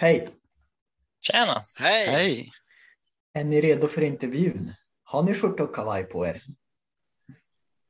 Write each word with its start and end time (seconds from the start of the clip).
Hej! 0.00 0.28
Tjena! 1.20 1.64
Hej! 1.78 2.06
Hej! 2.06 2.52
Är 3.32 3.44
ni 3.44 3.60
redo 3.60 3.88
för 3.88 4.02
intervjun? 4.02 4.74
Har 5.02 5.22
ni 5.22 5.34
skjorta 5.34 5.62
och 5.62 5.74
kavaj 5.74 6.04
på 6.04 6.26
er? 6.26 6.42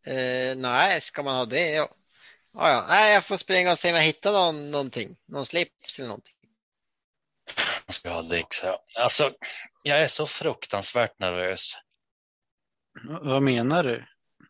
Eh, 0.06 0.56
nej, 0.56 1.00
ska 1.00 1.22
man 1.22 1.36
ha 1.36 1.44
det? 1.44 1.70
Ja. 1.70 1.88
Ja, 2.52 2.70
ja. 2.70 2.86
Nej, 2.88 3.14
jag 3.14 3.24
får 3.24 3.36
springa 3.36 3.72
och 3.72 3.78
se 3.78 3.90
om 3.90 3.96
jag 3.96 4.02
hittar 4.02 4.32
någon, 4.32 4.70
någonting. 4.70 5.16
Någon 5.26 5.46
slips 5.46 5.98
eller 5.98 6.08
någonting. 6.08 6.34
Jag 7.86 7.94
ska 7.94 8.10
ha 8.10 8.22
Dix 8.22 8.60
här. 8.62 8.78
Alltså, 8.98 9.32
jag 9.82 10.02
är 10.02 10.06
så 10.06 10.26
fruktansvärt 10.26 11.18
nervös. 11.18 11.72
Vad 13.22 13.42
menar 13.42 13.84
du? 13.84 14.06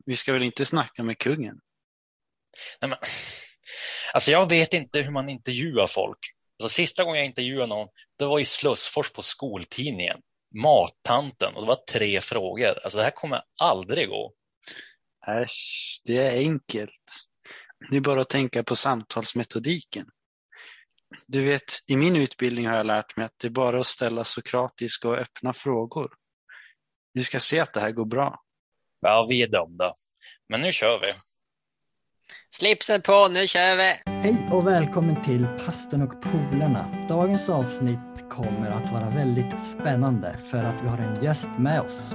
Vi 0.07 0.17
ska 0.17 0.33
väl 0.33 0.43
inte 0.43 0.67
snacka 0.67 1.03
med 1.03 1.19
kungen? 1.19 1.61
Nej, 2.81 2.89
men, 2.89 2.99
alltså, 4.15 4.31
jag 4.31 4.49
vet 4.49 4.73
inte 4.75 4.99
hur 4.99 5.11
man 5.11 5.29
intervjuar 5.29 5.87
folk. 5.87 6.19
Alltså, 6.61 6.75
sista 6.75 7.05
gången 7.05 7.19
jag 7.19 7.27
intervjuade 7.27 7.67
någon, 7.67 7.89
det 8.19 8.27
var 8.27 8.41
i 8.41 8.45
Slussfors 8.45 9.13
på 9.13 9.23
skoltidningen. 9.23 10.21
Mattanten 10.63 11.55
och 11.55 11.63
det 11.63 11.69
var 11.69 11.79
tre 11.93 12.21
frågor. 12.21 12.79
Alltså, 12.83 12.99
det 12.99 13.05
här 13.05 13.11
kommer 13.11 13.43
aldrig 13.61 14.09
gå. 14.09 14.33
Äsch, 15.27 16.03
det 16.05 16.17
är 16.17 16.39
enkelt. 16.39 16.93
Det 17.91 17.97
är 17.97 18.01
bara 18.01 18.21
att 18.21 18.29
tänka 18.29 18.65
på 18.65 18.77
samtalsmetodiken. 18.77 20.07
Du 21.27 21.45
vet, 21.45 21.63
i 21.87 21.97
min 21.97 22.17
utbildning 22.17 22.67
har 22.67 22.77
jag 22.77 22.87
lärt 22.87 23.17
mig 23.17 23.27
att 23.27 23.39
det 23.41 23.49
är 23.49 23.51
bara 23.51 23.81
att 23.81 23.87
ställa 23.87 24.25
sokratiska 24.25 25.09
och 25.09 25.19
öppna 25.19 25.53
frågor. 25.53 26.11
Vi 27.13 27.25
ska 27.25 27.41
se 27.41 27.61
att 27.61 27.73
det 27.73 27.81
här 27.81 27.93
går 27.93 28.07
bra. 28.07 28.41
Ja, 29.01 29.27
vi 29.29 29.43
är 29.43 29.49
dömda. 29.49 29.95
Men 30.49 30.61
nu 30.61 30.73
kör 30.73 31.01
vi. 31.01 31.13
Slipsen 32.53 33.03
på, 33.03 33.29
nu 33.33 33.47
kör 33.47 33.77
vi! 33.77 34.11
Hej 34.11 34.49
och 34.53 34.67
välkommen 34.67 35.25
till 35.25 35.47
Pastorn 35.67 36.03
och 36.03 36.23
polarna. 36.23 37.07
Dagens 37.09 37.49
avsnitt 37.49 38.25
kommer 38.31 38.71
att 38.71 38.93
vara 38.93 39.11
väldigt 39.11 39.61
spännande 39.61 40.39
för 40.45 40.59
att 40.59 40.83
vi 40.83 40.89
har 40.89 40.99
en 40.99 41.25
gäst 41.25 41.49
med 41.59 41.81
oss. 41.81 42.15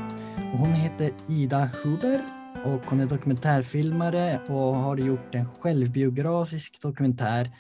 Och 0.54 0.60
hon 0.60 0.74
heter 0.74 1.12
Ida 1.30 1.70
Huber 1.84 2.22
och 2.66 2.82
hon 2.86 3.00
är 3.00 3.06
dokumentärfilmare 3.06 4.40
och 4.48 4.76
har 4.76 4.98
gjort 4.98 5.36
en 5.36 5.56
självbiografisk 5.56 6.82
dokumentär 6.82 7.52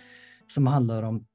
som 0.47 0.67
handlar 0.67 1.03
om 1.03 1.25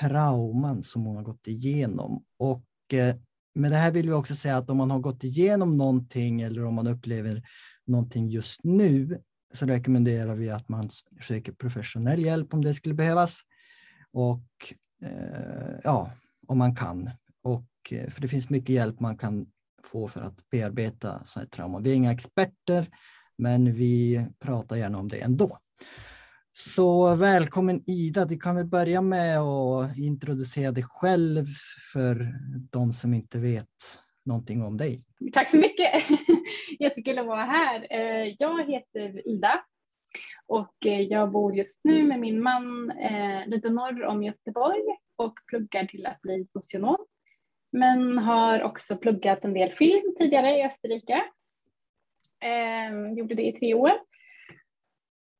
trauman 0.00 0.82
som 0.82 1.04
hon 1.04 1.16
har 1.16 1.22
gått 1.22 1.46
igenom. 1.46 2.24
Och 2.38 2.94
eh, 2.94 3.14
med 3.54 3.70
det 3.72 3.76
här 3.76 3.90
vill 3.90 4.08
vi 4.08 4.14
också 4.14 4.34
säga 4.34 4.56
att 4.56 4.70
om 4.70 4.76
man 4.76 4.90
har 4.90 4.98
gått 4.98 5.24
igenom 5.24 5.76
någonting 5.76 6.40
eller 6.40 6.64
om 6.64 6.74
man 6.74 6.86
upplever 6.86 7.42
någonting 7.86 8.28
just 8.28 8.64
nu 8.64 9.20
så 9.54 9.66
rekommenderar 9.66 10.34
vi 10.34 10.50
att 10.50 10.68
man 10.68 10.90
söker 11.20 11.52
professionell 11.52 12.24
hjälp 12.24 12.54
om 12.54 12.64
det 12.64 12.74
skulle 12.74 12.94
behövas. 12.94 13.40
Och 14.12 14.44
eh, 15.02 15.80
ja, 15.84 16.12
om 16.46 16.58
man 16.58 16.74
kan. 16.74 17.10
Och, 17.42 17.68
eh, 17.90 18.10
för 18.10 18.20
det 18.20 18.28
finns 18.28 18.50
mycket 18.50 18.68
hjälp 18.68 19.00
man 19.00 19.18
kan 19.18 19.46
få 19.84 20.08
för 20.08 20.20
att 20.20 20.50
bearbeta 20.50 21.24
sådana 21.24 21.44
här 21.44 21.50
trauma. 21.50 21.78
Vi 21.78 21.90
är 21.90 21.94
inga 21.94 22.12
experter, 22.12 22.86
men 23.38 23.74
vi 23.74 24.26
pratar 24.38 24.76
gärna 24.76 24.98
om 24.98 25.08
det 25.08 25.20
ändå. 25.20 25.58
Så 26.50 27.14
välkommen 27.14 27.82
Ida, 27.86 28.24
du 28.24 28.38
kan 28.38 28.56
väl 28.56 28.66
börja 28.66 29.00
med 29.00 29.38
att 29.38 29.98
introducera 29.98 30.72
dig 30.72 30.84
själv 30.88 31.46
för 31.92 32.34
de 32.70 32.92
som 32.92 33.14
inte 33.14 33.38
vet 33.38 33.66
någonting 34.24 34.62
om 34.62 34.76
dig. 34.76 35.04
Tack 35.32 35.50
så 35.50 35.56
mycket. 35.56 35.92
Jättekul 36.78 37.18
att 37.18 37.26
vara 37.26 37.44
här. 37.44 37.86
Eh, 37.90 38.34
jag 38.38 38.70
heter 38.70 39.28
Ida 39.28 39.64
och 40.46 40.86
eh, 40.86 41.00
jag 41.00 41.30
bor 41.30 41.54
just 41.54 41.80
nu 41.84 42.06
med 42.06 42.20
min 42.20 42.42
man 42.42 42.90
eh, 42.90 43.46
lite 43.46 43.70
norr 43.70 44.04
om 44.04 44.22
Göteborg 44.22 44.84
och 45.16 45.34
pluggar 45.46 45.84
till 45.84 46.06
att 46.06 46.20
bli 46.20 46.46
socionom. 46.48 47.06
Men 47.72 48.18
har 48.18 48.62
också 48.62 48.96
pluggat 48.96 49.44
en 49.44 49.54
del 49.54 49.72
film 49.72 50.14
tidigare 50.18 50.56
i 50.56 50.64
Österrike. 50.64 51.24
Gjorde 53.16 53.34
det 53.34 53.42
i 53.42 53.52
tre 53.52 53.74
år. 53.74 53.92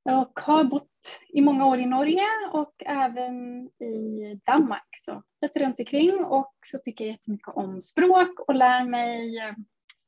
Och 0.05 0.41
har 0.41 0.65
bott 0.65 1.21
i 1.29 1.41
många 1.41 1.67
år 1.67 1.79
i 1.79 1.87
Norge 1.87 2.27
och 2.53 2.75
även 2.87 3.67
i 3.67 4.41
Danmark. 4.45 4.89
Så 5.05 5.23
lite 5.43 5.59
runt 5.59 5.79
omkring 5.79 6.25
och 6.25 6.55
så 6.67 6.79
tycker 6.79 7.05
jag 7.05 7.13
jättemycket 7.13 7.49
om 7.49 7.83
språk 7.83 8.41
och 8.41 8.55
lär 8.55 8.85
mig 8.85 9.41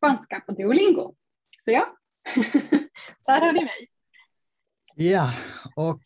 spanska 0.00 0.40
på 0.46 0.52
Duolingo. 0.52 1.14
Så 1.64 1.70
ja, 1.70 1.84
där 3.26 3.40
har 3.40 3.52
ni 3.52 3.60
mig. 3.60 3.88
Ja, 4.94 5.32
och 5.76 6.02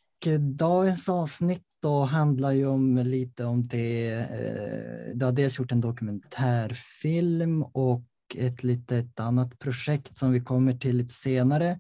dagens 0.57 1.09
avsnitt 1.09 1.63
då 1.83 2.03
handlar 2.03 2.53
ju 2.53 2.67
om 2.67 2.97
lite 2.97 3.45
om 3.45 3.67
det. 3.67 4.13
eh, 4.13 5.15
Du 5.15 5.25
har 5.25 5.33
dels 5.33 5.59
gjort 5.59 5.73
en 5.73 5.81
dokumentärfilm 5.81 7.63
och 7.63 8.05
ett 8.37 8.63
litet 8.63 9.21
annat 9.21 9.59
projekt 9.59 10.19
som 10.19 10.33
vi 10.33 10.41
kommer 10.41 10.73
till 10.73 10.97
lite 10.97 11.15
senare. 11.15 11.79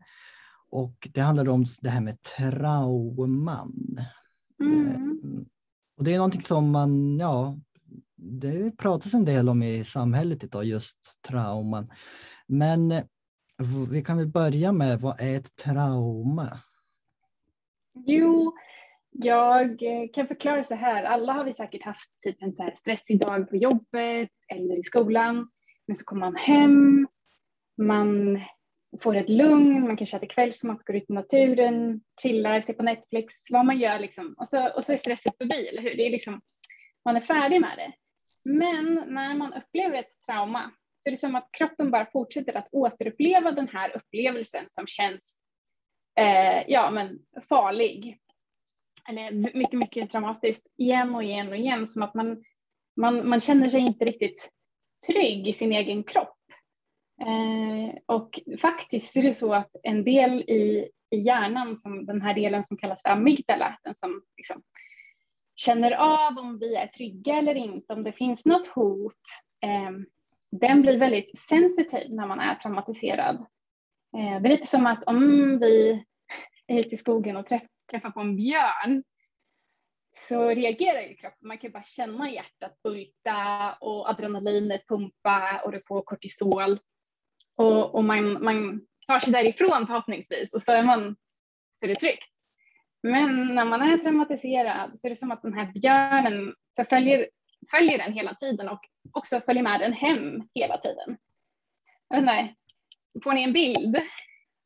Och 0.70 1.08
det 1.12 1.20
handlar 1.20 1.48
om 1.48 1.64
det 1.80 1.90
här 1.90 2.00
med 2.00 2.22
trauman. 2.22 3.98
Mm. 4.60 4.86
Eh, 4.86 5.42
Och 5.96 6.04
det 6.04 6.12
är 6.14 6.16
någonting 6.16 6.42
som 6.42 6.70
man, 6.70 7.18
ja, 7.18 7.58
det 8.24 8.76
pratas 8.78 9.14
en 9.14 9.24
del 9.24 9.48
om 9.48 9.62
i 9.62 9.84
samhället 9.84 10.44
idag, 10.44 10.64
just 10.64 10.98
trauman. 11.28 11.90
Men 12.46 12.92
eh, 12.92 13.04
vi 13.90 14.02
kan 14.02 14.18
väl 14.18 14.26
börja 14.26 14.72
med, 14.72 15.00
vad 15.00 15.20
är 15.20 15.36
ett 15.36 15.56
trauma? 15.56 16.60
Jo, 18.06 18.54
jag 19.10 19.82
eh, 19.82 20.08
kan 20.12 20.26
förklara 20.26 20.64
så 20.64 20.74
här. 20.74 21.04
Alla 21.04 21.32
har 21.32 21.44
vi 21.44 21.54
säkert 21.54 21.82
haft 21.82 22.10
typ 22.24 22.42
en 22.42 22.52
så 22.52 22.62
här 22.62 22.74
stressig 22.78 23.20
dag 23.20 23.50
på 23.50 23.56
jobbet 23.56 24.30
eller 24.48 24.78
i 24.78 24.82
skolan. 24.82 25.50
Men 25.86 25.96
så 25.96 26.04
kommer 26.04 26.20
man 26.20 26.36
hem, 26.36 27.08
man 27.76 28.40
får 29.02 29.16
ett 29.16 29.28
lugn, 29.28 29.80
man 29.86 29.96
kanske 29.96 30.16
äter 30.16 30.26
kvällsmat, 30.26 30.84
går 30.84 30.96
ut 30.96 31.10
i 31.10 31.12
naturen, 31.12 32.00
chillar, 32.22 32.60
ser 32.60 32.72
på 32.72 32.82
Netflix, 32.82 33.34
vad 33.50 33.66
man 33.66 33.78
gör 33.78 33.98
liksom. 33.98 34.34
Och 34.38 34.48
så, 34.48 34.68
och 34.68 34.84
så 34.84 34.92
är 34.92 34.96
stresset 34.96 35.38
förbi, 35.38 35.68
eller 35.68 35.82
hur? 35.82 35.96
Det 35.96 36.06
är 36.06 36.10
liksom, 36.10 36.40
man 37.04 37.16
är 37.16 37.20
färdig 37.20 37.60
med 37.60 37.72
det. 37.76 37.92
Men 38.44 39.04
när 39.06 39.34
man 39.34 39.52
upplever 39.52 39.98
ett 39.98 40.22
trauma 40.26 40.70
så 40.98 41.08
är 41.08 41.10
det 41.10 41.16
som 41.16 41.34
att 41.34 41.48
kroppen 41.52 41.90
bara 41.90 42.06
fortsätter 42.12 42.56
att 42.56 42.68
återuppleva 42.72 43.52
den 43.52 43.68
här 43.68 43.96
upplevelsen 43.96 44.64
som 44.68 44.86
känns 44.86 45.42
eh, 46.20 46.62
ja, 46.68 46.90
men 46.90 47.18
farlig. 47.48 48.18
Eller 49.08 49.30
mycket, 49.32 49.78
mycket 49.78 50.10
traumatiskt 50.10 50.66
igen 50.76 51.14
och 51.14 51.24
igen 51.24 51.48
och 51.48 51.56
igen. 51.56 51.86
Som 51.86 52.02
att 52.02 52.14
man, 52.14 52.44
man, 52.96 53.28
man 53.28 53.40
känner 53.40 53.68
sig 53.68 53.80
inte 53.80 54.04
riktigt 54.04 54.50
trygg 55.06 55.48
i 55.48 55.52
sin 55.52 55.72
egen 55.72 56.04
kropp. 56.04 56.38
Eh, 57.20 57.98
och 58.06 58.40
faktiskt 58.60 59.16
är 59.16 59.22
det 59.22 59.34
så 59.34 59.54
att 59.54 59.70
en 59.82 60.04
del 60.04 60.40
i, 60.40 60.90
i 61.10 61.16
hjärnan, 61.16 61.80
som 61.80 62.06
den 62.06 62.22
här 62.22 62.34
delen 62.34 62.64
som 62.64 62.76
kallas 62.76 63.02
för 63.02 63.10
amygdala, 63.10 63.78
den 63.82 63.94
som 63.94 64.22
liksom 64.36 64.62
känner 65.56 65.92
av 65.92 66.38
om 66.38 66.58
vi 66.58 66.76
är 66.76 66.86
trygga 66.86 67.34
eller 67.34 67.54
inte, 67.54 67.92
om 67.92 68.04
det 68.04 68.12
finns 68.12 68.46
något 68.46 68.66
hot, 68.66 69.22
eh, 69.62 69.90
den 70.60 70.82
blir 70.82 70.98
väldigt 70.98 71.38
sensitiv 71.38 72.14
när 72.14 72.26
man 72.26 72.40
är 72.40 72.54
traumatiserad. 72.54 73.36
Eh, 74.16 74.42
det 74.42 74.48
är 74.48 74.48
lite 74.48 74.66
som 74.66 74.86
att 74.86 75.04
om 75.04 75.58
vi 75.58 76.04
är 76.66 76.78
ute 76.78 76.94
i 76.94 76.98
skogen 76.98 77.36
och 77.36 77.46
träff, 77.46 77.62
träffar 77.90 78.10
på 78.10 78.20
en 78.20 78.36
björn 78.36 79.02
så 80.16 80.48
reagerar 80.48 81.00
ju 81.00 81.14
kroppen. 81.14 81.48
Man 81.48 81.58
kan 81.58 81.70
bara 81.70 81.82
känna 81.82 82.30
hjärtat 82.30 82.82
bulta 82.82 83.72
och 83.80 84.10
adrenalinet 84.10 84.88
pumpa 84.88 85.62
och 85.64 85.72
du 85.72 85.82
får 85.86 86.02
kortisol. 86.02 86.78
Och, 87.56 87.94
och 87.94 88.04
man, 88.04 88.44
man 88.44 88.86
tar 89.06 89.18
sig 89.18 89.32
därifrån 89.32 89.86
förhoppningsvis 89.86 90.54
och 90.54 90.62
så 90.62 90.72
är, 90.72 90.82
man, 90.82 91.16
så 91.80 91.86
är 91.86 91.88
det 91.88 91.96
tryggt. 91.96 92.33
Men 93.08 93.54
när 93.54 93.64
man 93.64 93.82
är 93.82 93.98
traumatiserad 93.98 95.00
så 95.00 95.06
är 95.06 95.10
det 95.10 95.16
som 95.16 95.30
att 95.30 95.42
den 95.42 95.54
här 95.54 95.72
björnen 95.72 96.54
förföljer, 96.76 97.28
följer 97.70 97.98
den 97.98 98.12
hela 98.12 98.34
tiden 98.34 98.68
och 98.68 98.80
också 99.12 99.40
följer 99.40 99.62
med 99.62 99.80
den 99.80 99.92
hem 99.92 100.48
hela 100.54 100.78
tiden. 100.78 101.16
Jag 102.08 102.16
vet 102.16 102.22
inte, 102.22 102.54
får 103.24 103.32
ni 103.32 103.42
en 103.42 103.52
bild 103.52 103.96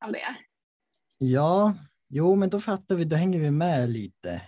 av 0.05 0.13
det? 0.13 0.37
Ja, 1.19 1.75
jo, 2.09 2.35
men 2.35 2.51
då 2.51 2.61
fattar 2.61 2.95
vi, 2.95 3.05
då 3.05 3.17
hänger 3.17 3.41
vi 3.41 3.51
med 3.51 3.91
lite 3.91 4.43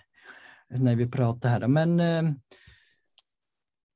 när 0.69 0.97
vi 0.97 1.11
pratar 1.11 1.49
här. 1.49 1.69
Men 1.69 2.01
eh, 2.01 2.23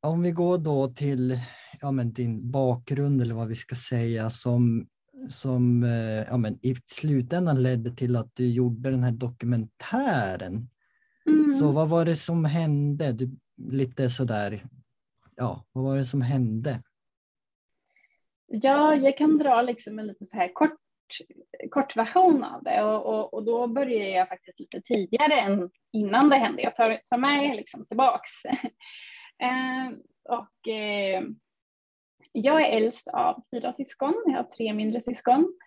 om 0.03 0.23
vi 0.23 0.31
går 0.31 0.59
då 0.59 0.89
till 0.89 1.41
ja, 1.81 1.91
men 1.91 2.13
din 2.13 2.51
bakgrund 2.51 3.23
eller 3.23 3.35
vad 3.35 3.49
vi 3.49 3.57
ska 3.57 3.75
säga 3.75 4.31
som, 4.31 4.89
som 5.29 5.85
eh, 5.85 6.25
ja, 6.29 6.37
men 6.37 6.59
i 6.63 6.75
slutändan 6.87 7.63
ledde 7.63 7.91
till 7.91 8.17
att 8.17 8.35
du 8.35 8.51
gjorde 8.53 8.91
den 8.91 9.03
här 9.03 9.13
dokumentären. 9.13 10.69
Mm. 11.27 11.51
Så 11.51 11.73
vad 11.73 11.89
var 11.89 12.05
det 12.05 12.17
som 12.17 12.45
hände? 12.45 13.13
Du, 13.13 13.31
lite 13.71 14.11
sådär, 14.11 14.65
ja, 15.37 15.65
vad 15.73 15.85
var 15.85 15.97
det 15.97 16.05
som 16.05 16.23
hände? 16.23 16.83
Ja, 18.47 18.95
jag 18.95 19.19
kan 19.19 19.39
dra 19.39 19.63
liksom 19.63 19.99
en 19.99 20.07
lite 20.07 20.27
så 20.27 20.37
här 20.37 20.53
kort, 20.53 20.79
kort 21.71 21.97
version 21.97 22.45
av 22.45 22.63
det 22.63 22.83
och, 22.83 23.07
och, 23.07 23.35
och 23.35 23.45
då 23.45 23.67
börjar 23.67 24.09
jag 24.09 24.29
faktiskt 24.29 24.61
lite 24.61 24.81
tidigare 24.81 25.41
än 25.41 25.71
innan 25.93 26.29
det 26.29 26.37
hände. 26.37 26.63
Jag 26.63 26.77
tar, 26.77 27.01
tar 27.11 27.19
med 27.19 27.57
liksom 27.57 27.87
tillbaks 27.87 28.31
Eh, 29.43 29.99
och 30.39 30.69
eh, 30.69 31.23
jag 32.37 32.63
är 32.63 32.77
äldst 32.77 33.09
av 33.09 33.43
fyra 33.51 33.73
syskon. 33.73 34.15
Jag 34.27 34.37
har 34.37 34.45
tre 34.45 34.73
mindre 34.73 35.01
syskon. 35.01 35.59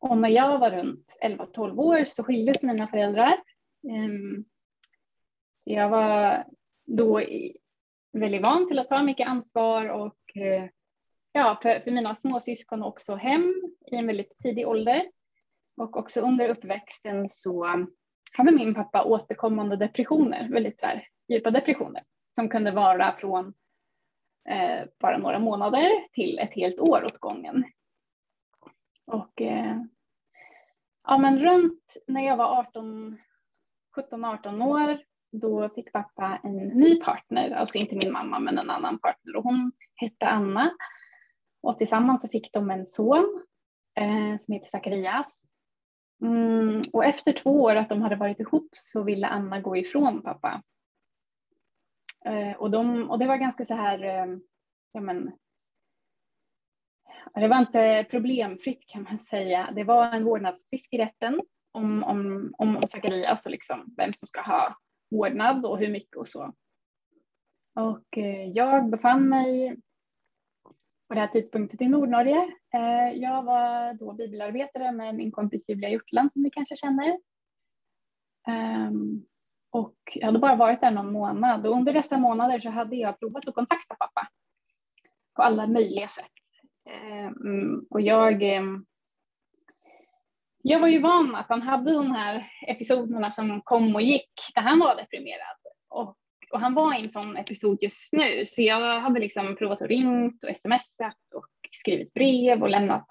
Och 0.00 0.18
när 0.18 0.28
jag 0.28 0.58
var 0.58 0.70
runt 0.70 1.18
11-12 1.24 1.78
år 1.78 2.04
så 2.04 2.24
skildes 2.24 2.62
mina 2.62 2.88
föräldrar. 2.88 3.36
Ehm, 3.88 4.44
så 5.58 5.70
jag 5.70 5.88
var 5.88 6.44
då 6.86 7.22
väldigt 8.12 8.42
van 8.42 8.68
till 8.68 8.78
att 8.78 8.88
ta 8.88 9.02
mycket 9.02 9.28
ansvar 9.28 9.86
och 9.88 10.36
eh, 10.36 10.68
ja, 11.32 11.58
för, 11.62 11.80
för 11.80 11.90
mina 11.90 12.16
småsyskon 12.16 12.82
också 12.82 13.14
hem 13.14 13.54
i 13.92 13.96
en 13.96 14.06
väldigt 14.06 14.38
tidig 14.42 14.68
ålder. 14.68 15.02
Och 15.76 15.96
också 15.96 16.20
under 16.20 16.48
uppväxten 16.48 17.28
så 17.28 17.86
hade 18.32 18.52
min 18.52 18.74
pappa 18.74 19.04
återkommande 19.04 19.76
depressioner, 19.76 20.48
väldigt 20.48 20.80
så 20.80 20.86
här, 20.86 21.06
djupa 21.28 21.50
depressioner 21.50 22.02
som 22.34 22.48
kunde 22.48 22.70
vara 22.70 23.16
från 23.16 23.54
eh, 24.48 24.88
bara 25.00 25.18
några 25.18 25.38
månader 25.38 25.90
till 26.12 26.38
ett 26.38 26.54
helt 26.54 26.80
år 26.80 27.04
åt 27.04 27.18
gången. 27.18 27.64
Och 29.06 29.40
eh, 29.42 29.76
ja, 31.04 31.18
men 31.18 31.38
runt 31.38 31.96
när 32.06 32.26
jag 32.26 32.36
var 32.36 32.58
18, 32.58 33.18
17-18 33.96 34.64
år 34.64 34.98
då 35.32 35.68
fick 35.68 35.92
pappa 35.92 36.40
en 36.42 36.56
ny 36.56 37.00
partner, 37.00 37.50
alltså 37.50 37.78
inte 37.78 37.94
min 37.94 38.12
mamma 38.12 38.38
men 38.38 38.58
en 38.58 38.70
annan 38.70 38.98
partner 38.98 39.36
och 39.36 39.44
hon 39.44 39.72
hette 39.94 40.26
Anna. 40.26 40.70
Och 41.62 41.78
tillsammans 41.78 42.22
så 42.22 42.28
fick 42.28 42.52
de 42.52 42.70
en 42.70 42.86
son 42.86 43.42
eh, 44.00 44.38
som 44.38 44.54
heter 44.54 44.68
Zacharias. 44.70 45.38
Mm, 46.22 46.82
och 46.92 47.04
efter 47.04 47.32
två 47.32 47.62
år 47.62 47.76
att 47.76 47.88
de 47.88 48.02
hade 48.02 48.16
varit 48.16 48.40
ihop 48.40 48.68
så 48.72 49.02
ville 49.02 49.26
Anna 49.26 49.60
gå 49.60 49.76
ifrån 49.76 50.22
pappa. 50.22 50.62
Eh, 52.24 52.56
och, 52.56 52.70
de, 52.70 53.10
och 53.10 53.18
det 53.18 53.26
var 53.26 53.36
ganska 53.36 53.64
så 53.64 53.74
här, 53.74 54.02
eh, 54.02 54.38
ja 54.92 55.00
men, 55.00 55.32
det 57.34 57.48
var 57.48 57.58
inte 57.58 58.06
problemfritt 58.10 58.86
kan 58.86 59.02
man 59.02 59.18
säga. 59.18 59.70
Det 59.74 59.84
var 59.84 60.12
en 60.12 60.24
vårdnadstvist 60.24 60.94
i 60.94 60.98
rätten 60.98 61.40
om, 61.72 62.04
om, 62.04 62.54
om 62.58 62.82
Zacharias 62.88 63.46
och 63.46 63.52
liksom 63.52 63.94
vem 63.96 64.14
som 64.14 64.28
ska 64.28 64.40
ha 64.40 64.76
vårdnad 65.10 65.66
och 65.66 65.78
hur 65.78 65.88
mycket 65.88 66.16
och 66.16 66.28
så. 66.28 66.54
Och 67.74 68.18
eh, 68.18 68.50
jag 68.50 68.90
befann 68.90 69.28
mig 69.28 69.76
på 71.08 71.14
det 71.14 71.20
här 71.20 71.28
tidpunkten 71.28 71.82
i 71.82 71.88
Nordnorge. 71.88 72.56
Eh, 72.74 73.18
jag 73.18 73.42
var 73.42 73.94
då 73.94 74.12
bibelarbetare 74.12 74.92
med 74.92 75.14
min 75.14 75.32
kompis 75.32 75.68
Julia 75.68 75.90
Hjortland 75.90 76.32
som 76.32 76.42
ni 76.42 76.50
kanske 76.50 76.76
känner. 76.76 77.18
Ehm, 78.48 79.26
och 79.72 79.94
jag 80.14 80.26
hade 80.26 80.38
bara 80.38 80.56
varit 80.56 80.80
där 80.80 80.90
någon 80.90 81.12
månad 81.12 81.66
och 81.66 81.72
under 81.76 81.92
dessa 81.92 82.18
månader 82.18 82.60
så 82.60 82.70
hade 82.70 82.96
jag 82.96 83.20
provat 83.20 83.48
att 83.48 83.54
kontakta 83.54 83.94
pappa 83.94 84.28
på 85.36 85.42
alla 85.42 85.66
möjliga 85.66 86.08
sätt. 86.08 86.26
Ehm, 86.90 87.86
och 87.90 88.00
jag, 88.00 88.42
ehm, 88.42 88.84
jag 90.62 90.80
var 90.80 90.88
ju 90.88 91.00
van 91.00 91.34
att 91.34 91.48
han 91.48 91.62
hade 91.62 91.92
de 91.92 92.10
här 92.10 92.50
episoderna 92.66 93.32
som 93.32 93.60
kom 93.64 93.94
och 93.94 94.02
gick 94.02 94.32
där 94.54 94.62
han 94.62 94.78
var 94.78 94.96
deprimerad. 94.96 95.56
Och, 95.88 96.16
och 96.52 96.60
han 96.60 96.74
var 96.74 96.94
i 96.98 97.02
en 97.02 97.10
sån 97.10 97.36
episod 97.36 97.78
just 97.80 98.12
nu 98.12 98.46
så 98.46 98.62
jag 98.62 99.00
hade 99.00 99.20
liksom 99.20 99.56
provat 99.56 99.82
att 99.82 99.88
ringt 99.88 100.44
och 100.44 100.56
smsat 100.56 101.32
och 101.34 101.48
skrivit 101.72 102.14
brev 102.14 102.62
och 102.62 102.70
lämnat 102.70 103.06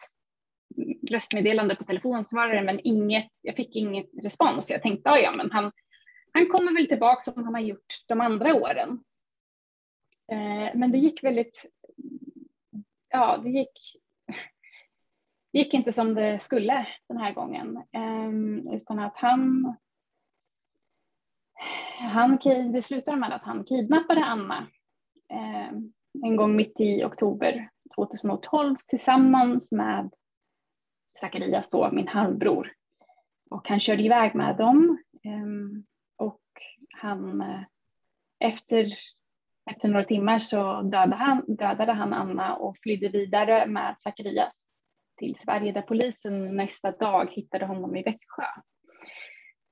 röstmeddelande 1.10 1.76
på 1.76 1.84
telefonsvarare 1.84 2.62
men 2.62 2.80
inget, 2.84 3.30
jag 3.42 3.56
fick 3.56 3.76
inget 3.76 4.10
respons. 4.24 4.72
Jag 4.72 4.82
tänkte, 4.82 5.10
ah, 5.10 5.18
ja 5.18 5.32
men 5.32 5.52
han, 5.52 5.72
han 6.34 6.48
kommer 6.48 6.74
väl 6.74 6.88
tillbaka 6.88 7.22
som 7.22 7.44
han 7.44 7.54
har 7.54 7.62
gjort 7.62 8.04
de 8.08 8.22
andra 8.22 8.56
åren. 8.56 9.04
Eh, 10.32 10.76
men 10.76 10.92
det 10.92 10.98
gick 10.98 11.24
väldigt, 11.24 11.66
ja 13.10 13.38
det 13.38 13.50
gick, 13.50 13.72
det 15.52 15.60
gick 15.60 15.74
inte 15.74 15.92
som 15.92 16.16
det 16.16 16.40
skulle 16.40 16.88
den 17.08 17.18
här 17.18 17.34
gången. 17.34 17.78
Eh, 17.78 18.74
utan 18.76 19.00
att 19.00 19.18
han, 19.18 19.76
han, 21.98 22.40
det 22.74 22.82
slutade 22.82 23.18
med 23.18 23.34
att 23.34 23.44
han 23.44 23.64
kidnappade 23.64 24.26
Anna 24.26 24.68
eh, 25.30 25.72
en 26.24 26.36
gång 26.36 26.56
mitt 26.56 26.80
i 26.80 27.04
oktober 27.04 27.70
2012 27.96 28.76
tillsammans 28.88 29.72
med 29.72 30.12
Zacharias 31.20 31.70
då, 31.70 31.92
min 31.92 32.08
halvbror. 32.08 32.74
Och 33.50 33.70
han 33.70 33.80
körde 33.80 34.04
iväg 34.04 34.36
med 34.36 34.58
dem 34.58 34.98
och 35.24 35.91
han, 37.02 37.42
eh, 37.42 37.64
efter, 38.40 38.88
efter 39.72 39.90
några 39.90 40.06
timmar 40.06 40.40
så 40.40 40.82
dödade 40.82 41.16
han, 41.16 41.46
dödade 41.48 41.94
han 41.94 42.14
Anna 42.14 42.56
och 42.56 42.78
flydde 42.78 43.10
vidare 43.10 43.68
med 43.68 43.96
Zacharias 44.00 44.68
till 45.18 45.36
Sverige 45.36 45.72
där 45.72 45.82
polisen 45.82 46.56
nästa 46.56 46.92
dag 46.92 47.32
hittade 47.32 47.66
honom 47.66 47.96
i 47.96 48.04
Växjö. 48.04 48.44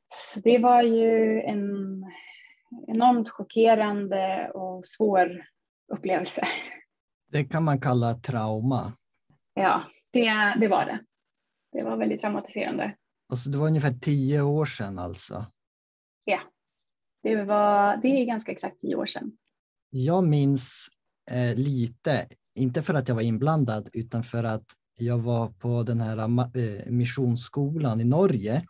Så 0.07 0.39
det 0.39 0.57
var 0.57 0.83
ju 0.83 1.41
en 1.41 2.05
enormt 2.87 3.29
chockerande 3.29 4.51
och 4.53 4.87
svår 4.87 5.45
upplevelse. 5.93 6.41
Det 7.31 7.43
kan 7.43 7.63
man 7.63 7.81
kalla 7.81 8.13
trauma. 8.13 8.93
Ja, 9.53 9.83
det, 10.11 10.55
det 10.59 10.67
var 10.67 10.85
det. 10.85 10.99
Det 11.71 11.83
var 11.83 11.97
väldigt 11.97 12.21
traumatiserande. 12.21 12.95
Alltså 13.29 13.49
det 13.49 13.57
var 13.57 13.67
ungefär 13.67 13.93
tio 13.93 14.41
år 14.41 14.65
sedan 14.65 14.99
alltså? 14.99 15.45
Ja, 16.23 16.39
det, 17.23 17.43
var, 17.43 17.97
det 17.97 18.07
är 18.07 18.25
ganska 18.25 18.51
exakt 18.51 18.81
tio 18.81 18.95
år 18.95 19.05
sedan. 19.05 19.31
Jag 19.89 20.23
minns 20.23 20.87
eh, 21.31 21.55
lite, 21.55 22.27
inte 22.55 22.81
för 22.81 22.93
att 22.93 23.07
jag 23.07 23.15
var 23.15 23.21
inblandad 23.21 23.89
utan 23.93 24.23
för 24.23 24.43
att 24.43 24.65
jag 24.97 25.17
var 25.17 25.47
på 25.47 25.83
den 25.83 26.01
här 26.01 26.17
eh, 26.57 26.91
missionsskolan 26.91 28.01
i 28.01 28.03
Norge 28.03 28.63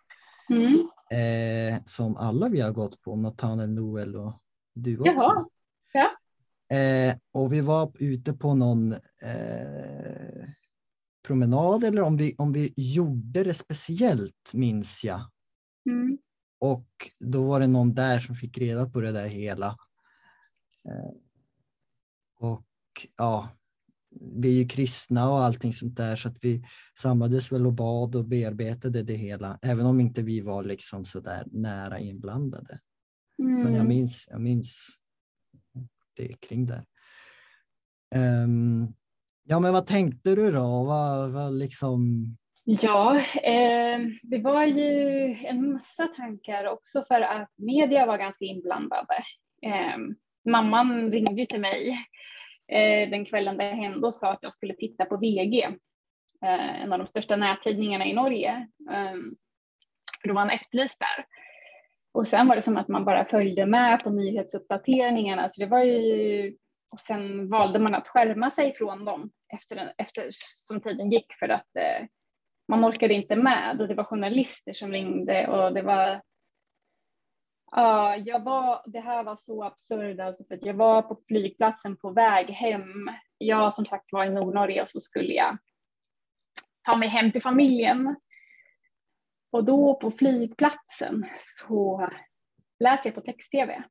mm. 0.50 0.90
eh, 1.12 1.82
som 1.86 2.18
alla 2.18 2.50
vi 2.50 2.62
har 2.62 2.72
gått 2.72 3.02
på, 3.02 3.16
Nathaniel 3.16 3.70
Noel 3.70 4.16
och 4.16 4.34
du 4.74 5.00
också. 5.00 5.12
Jaha. 5.12 5.46
Ja. 5.94 6.10
Eh, 6.78 7.16
och 7.32 7.54
vi 7.54 7.62
var 7.62 7.92
ute 8.00 8.34
på 8.34 8.56
någon 8.56 8.94
eh, 9.22 10.50
promenad 11.28 11.84
eller 11.84 12.02
om 12.02 12.18
vi, 12.18 12.36
om 12.38 12.54
vi 12.54 12.74
gjorde 12.78 13.44
det 13.44 13.54
speciellt 13.54 14.54
minns 14.54 15.04
jag. 15.04 15.22
Mm. 15.90 16.18
Och 16.60 16.88
då 17.20 17.44
var 17.44 17.60
det 17.60 17.68
någon 17.68 17.94
där 17.94 18.20
som 18.20 18.36
fick 18.36 18.58
reda 18.58 18.90
på 18.90 19.02
det 19.02 19.12
där 19.12 19.28
hela. 19.28 19.78
Eh, 20.90 21.12
och 22.40 22.66
ja, 23.18 23.50
vi 24.12 24.50
är 24.50 24.54
ju 24.54 24.68
kristna 24.68 25.32
och 25.32 25.44
allting 25.44 25.74
sånt 25.74 25.98
där 25.98 26.16
så 26.16 26.30
att 26.30 26.38
vi 26.42 26.64
samlades 27.00 27.52
väl 27.52 27.66
och 27.66 27.74
bad 27.74 28.16
och 28.16 28.26
bearbetade 28.26 29.04
det 29.04 29.16
hela, 29.16 29.60
även 29.62 29.86
om 29.86 30.00
inte 30.00 30.22
vi 30.22 30.42
var 30.42 30.64
liksom 30.64 31.06
så 31.06 31.20
där 31.20 31.48
nära 31.52 32.00
inblandade. 32.00 32.80
Mm. 33.40 33.54
Men 33.54 33.74
jag 33.74 33.76
mm. 33.76 33.88
minns, 33.88 34.28
jag 34.30 34.42
minns 34.42 35.00
det 36.16 36.34
kring 36.40 36.66
det. 36.66 36.86
Um, 38.16 38.94
ja, 39.44 39.60
men 39.60 39.74
vad 39.74 39.86
tänkte 39.86 40.36
du 40.36 40.52
då? 40.52 40.84
Vad, 40.84 41.32
vad 41.32 41.54
liksom 41.54 42.26
Ja, 42.72 43.18
eh, 43.44 44.00
det 44.24 44.38
var 44.44 44.66
ju 44.66 45.36
en 45.46 45.74
massa 45.74 46.08
tankar 46.08 46.66
också 46.66 47.04
för 47.08 47.22
att 47.22 47.50
media 47.58 48.06
var 48.06 48.18
ganska 48.18 48.46
inblandade. 48.46 49.24
Eh, 49.62 49.98
mamman 50.50 51.12
ringde 51.12 51.46
till 51.46 51.60
mig 51.60 51.98
eh, 52.68 53.10
den 53.10 53.26
kvällen 53.26 53.58
det 53.58 53.64
hände 53.64 54.08
och 54.08 54.14
sa 54.14 54.32
att 54.32 54.44
jag 54.44 54.54
skulle 54.54 54.74
titta 54.74 55.06
på 55.06 55.18
VG, 55.18 55.64
eh, 56.46 56.82
en 56.84 56.94
av 56.94 57.00
de 57.00 57.08
största 57.08 57.36
nättidningarna 57.36 58.06
i 58.06 58.14
Norge. 58.14 58.68
Ehm, 58.92 59.36
då 60.24 60.34
var 60.34 60.42
han 60.42 60.50
efterlyst 60.50 61.00
där. 61.00 61.26
Och 62.12 62.28
sen 62.28 62.48
var 62.48 62.56
det 62.56 62.62
som 62.62 62.78
att 62.78 62.88
man 62.88 63.06
bara 63.06 63.26
följde 63.26 63.66
med 63.66 64.04
på 64.04 64.10
nyhetsuppdateringarna. 64.10 65.50
Så 65.50 65.62
det 65.62 65.68
var 65.68 65.84
ju, 65.84 66.56
och 66.92 67.00
sen 67.00 67.50
valde 67.50 67.80
man 67.80 67.96
att 67.96 68.08
skärma 68.08 68.52
sig 68.52 68.74
från 68.74 69.06
dem 69.06 69.30
efter, 69.54 69.94
efter 69.98 70.28
som 70.68 70.82
tiden 70.82 71.10
gick 71.10 71.34
för 71.40 71.50
att 71.50 71.76
eh, 71.76 72.08
man 72.70 72.86
orkade 72.86 73.14
inte 73.14 73.36
med 73.36 73.82
och 73.82 73.88
det 73.88 73.94
var 73.94 74.04
journalister 74.04 74.74
som 74.74 74.92
ringde 74.92 75.48
och 75.48 75.74
det 75.74 75.82
var 75.82 76.22
Ja, 77.72 78.18
jag 78.18 78.44
var, 78.44 78.84
det 78.86 79.00
här 79.00 79.24
var 79.24 79.36
så 79.36 79.64
absurt 79.64 80.20
alltså 80.20 80.44
för 80.44 80.56
att 80.56 80.66
jag 80.66 80.74
var 80.74 81.02
på 81.02 81.20
flygplatsen 81.28 81.98
på 81.98 82.12
väg 82.12 82.50
hem. 82.50 83.10
Jag 83.38 83.74
som 83.74 83.86
sagt 83.86 84.06
var 84.12 84.26
i 84.26 84.30
Nordnorge 84.30 84.82
och 84.82 84.90
så 84.90 85.00
skulle 85.00 85.34
jag 85.34 85.58
ta 86.84 86.96
mig 86.96 87.10
hem 87.10 87.32
till 87.32 87.42
familjen. 87.42 88.16
Och 89.52 89.64
då 89.64 89.96
på 89.96 90.12
flygplatsen 90.12 91.26
så 91.38 92.10
läser 92.80 93.10
jag 93.10 93.16
på 93.16 93.22
text-tv. 93.22 93.84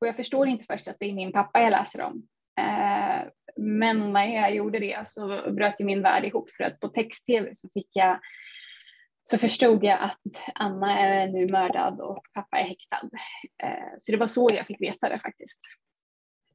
Och 0.00 0.06
jag 0.06 0.16
förstår 0.16 0.48
inte 0.48 0.64
först 0.64 0.88
att 0.88 0.96
det 1.00 1.06
är 1.06 1.12
min 1.12 1.32
pappa 1.32 1.60
jag 1.60 1.70
läser 1.70 2.00
om. 2.00 2.28
Uh, 2.60 3.28
men 3.56 4.12
när 4.12 4.34
jag 4.34 4.54
gjorde 4.54 4.78
det 4.78 5.08
så 5.08 5.52
bröt 5.52 5.80
ju 5.80 5.84
min 5.84 6.02
värld 6.02 6.24
ihop 6.24 6.50
för 6.50 6.64
att 6.64 6.80
på 6.80 6.88
text-tv 6.88 7.54
så 7.54 7.68
fick 7.74 7.88
jag 7.92 8.20
så 9.22 9.38
förstod 9.38 9.84
jag 9.84 10.00
att 10.00 10.20
Anna 10.54 10.98
är 10.98 11.28
nu 11.28 11.46
mördad 11.46 12.00
och 12.00 12.22
pappa 12.34 12.58
är 12.58 12.64
häktad. 12.64 13.10
Eh, 13.62 13.96
så 13.98 14.12
det 14.12 14.18
var 14.18 14.26
så 14.26 14.48
jag 14.52 14.66
fick 14.66 14.80
veta 14.80 15.08
det 15.08 15.18
faktiskt. 15.18 15.60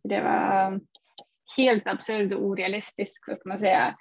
Så 0.02 0.08
det 0.08 0.22
var 0.22 0.68
um, 0.68 0.82
helt 1.58 1.88
absurd 1.88 2.34
och 2.34 2.44
orealistisk, 2.44 3.28
vad 3.28 3.38
ska 3.38 3.50
man 3.50 3.60
säga. 3.60 3.96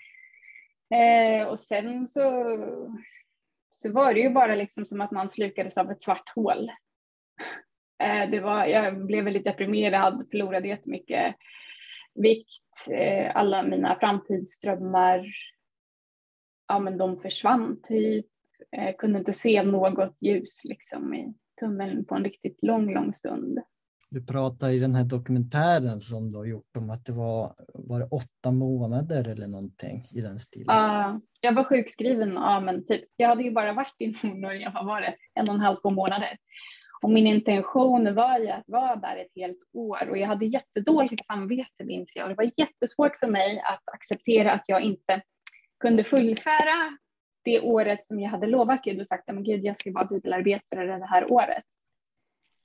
Eh, 0.95 1.47
och 1.47 1.59
sen 1.59 2.09
så, 2.09 2.23
så 3.71 3.93
var 3.93 4.15
det 4.15 4.21
ju 4.21 4.31
bara 4.31 4.55
liksom 4.55 4.87
som 4.87 5.01
att 5.01 5.11
man 5.11 5.29
slukades 5.29 5.79
av 5.79 5.91
ett 5.91 6.03
svart 6.03 6.33
hål. 6.35 6.71
Eh, 8.03 8.31
det 8.31 8.41
var, 8.41 8.67
jag 8.67 9.07
blev 9.07 9.25
väldigt 9.25 9.45
deprimerad, 9.45 10.27
förlorade 10.31 10.69
jättemycket 10.69 11.35
vikt, 12.15 12.89
eh, 12.91 13.37
alla 13.37 13.63
mina 13.63 13.97
framtidsdrömmar, 14.01 15.27
ja 16.69 16.79
men 16.79 16.99
de 16.99 17.21
försvann 17.21 17.81
typ. 17.83 18.27
Jag 18.71 18.99
kunde 18.99 19.19
inte 19.19 19.33
se 19.33 19.63
något 19.63 20.17
ljus 20.21 20.65
liksom 20.65 21.15
i 21.15 21.35
tunneln 21.61 22.05
på 22.05 22.15
en 22.15 22.25
riktigt 22.25 22.59
lång, 22.63 22.95
lång 22.95 23.13
stund. 23.13 23.59
Du 24.11 24.27
pratar 24.27 24.71
i 24.71 24.79
den 24.79 24.95
här 24.95 25.05
dokumentären 25.05 26.01
som 26.01 26.33
du 26.33 26.39
har 26.39 26.45
gjort 26.45 26.77
om 26.77 26.91
att 26.91 27.05
det 27.05 27.13
var, 27.13 27.55
var 27.75 28.01
det 28.01 28.07
åtta 28.07 28.51
månader 28.51 29.29
eller 29.29 29.47
någonting 29.47 30.09
i 30.11 30.21
den 30.21 30.41
stilen. 30.41 30.77
Uh, 30.77 31.19
jag 31.41 31.55
var 31.55 31.65
sjukskriven, 31.65 32.33
ja 32.33 32.61
men 32.61 32.87
typ, 32.87 33.05
jag 33.17 33.29
hade 33.29 33.43
ju 33.43 33.51
bara 33.51 33.73
varit 33.73 33.95
i 33.99 34.07
Nordnorge, 34.23 34.73
vad 34.75 34.87
var 34.87 35.01
det, 35.01 35.15
en 35.35 35.49
och 35.49 35.55
en 35.55 35.61
halv, 35.61 35.77
två 35.77 35.91
månader. 35.91 36.39
Och 37.05 37.11
min 37.11 37.27
intention 37.27 38.15
var 38.15 38.39
ju 38.39 38.49
att 38.49 38.69
vara 38.69 38.97
där 38.97 39.17
ett 39.17 39.33
helt 39.37 39.59
år 39.73 40.09
och 40.11 40.19
jag 40.19 40.27
hade 40.27 40.47
jättedåligt 40.47 41.27
samvete 41.27 41.85
minns 41.85 42.09
jag. 42.15 42.23
Och 42.23 42.29
det 42.29 42.35
var 42.35 42.51
jättesvårt 42.57 43.17
för 43.17 43.27
mig 43.27 43.61
att 43.61 43.83
acceptera 43.95 44.53
att 44.53 44.69
jag 44.69 44.81
inte 44.81 45.23
kunde 45.81 46.05
fullföra 46.05 46.99
det 47.45 47.61
året 47.61 48.07
som 48.07 48.21
jag 48.21 48.31
hade 48.31 48.47
lovat 48.47 48.85
Gud 48.85 49.01
och 49.01 49.07
sagt 49.07 49.31
att 49.31 49.37
Gud, 49.37 49.65
jag 49.65 49.81
ska 49.81 49.93
vara 49.93 50.05
bibelarbetare 50.05 50.99
det 50.99 51.07
här 51.07 51.33
året. 51.33 51.65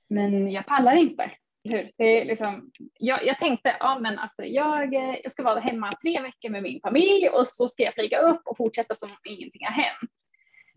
Men 0.08 0.50
jag 0.52 0.66
pallar 0.66 0.94
inte. 0.94 1.30
Hur? 1.64 1.90
Det 1.96 2.04
är 2.04 2.24
liksom, 2.24 2.70
jag, 2.98 3.26
jag 3.26 3.38
tänkte, 3.38 3.76
ja 3.80 3.98
men 3.98 4.18
alltså 4.18 4.44
jag, 4.44 4.94
jag 4.94 5.32
ska 5.32 5.42
vara 5.42 5.60
hemma 5.60 5.92
tre 6.02 6.22
veckor 6.22 6.50
med 6.50 6.62
min 6.62 6.80
familj 6.80 7.28
och 7.28 7.46
så 7.46 7.68
ska 7.68 7.82
jag 7.82 7.94
flyga 7.94 8.18
upp 8.18 8.42
och 8.44 8.56
fortsätta 8.56 8.94
som 8.94 9.10
ingenting 9.24 9.66
har 9.66 9.72
hänt. 9.72 10.10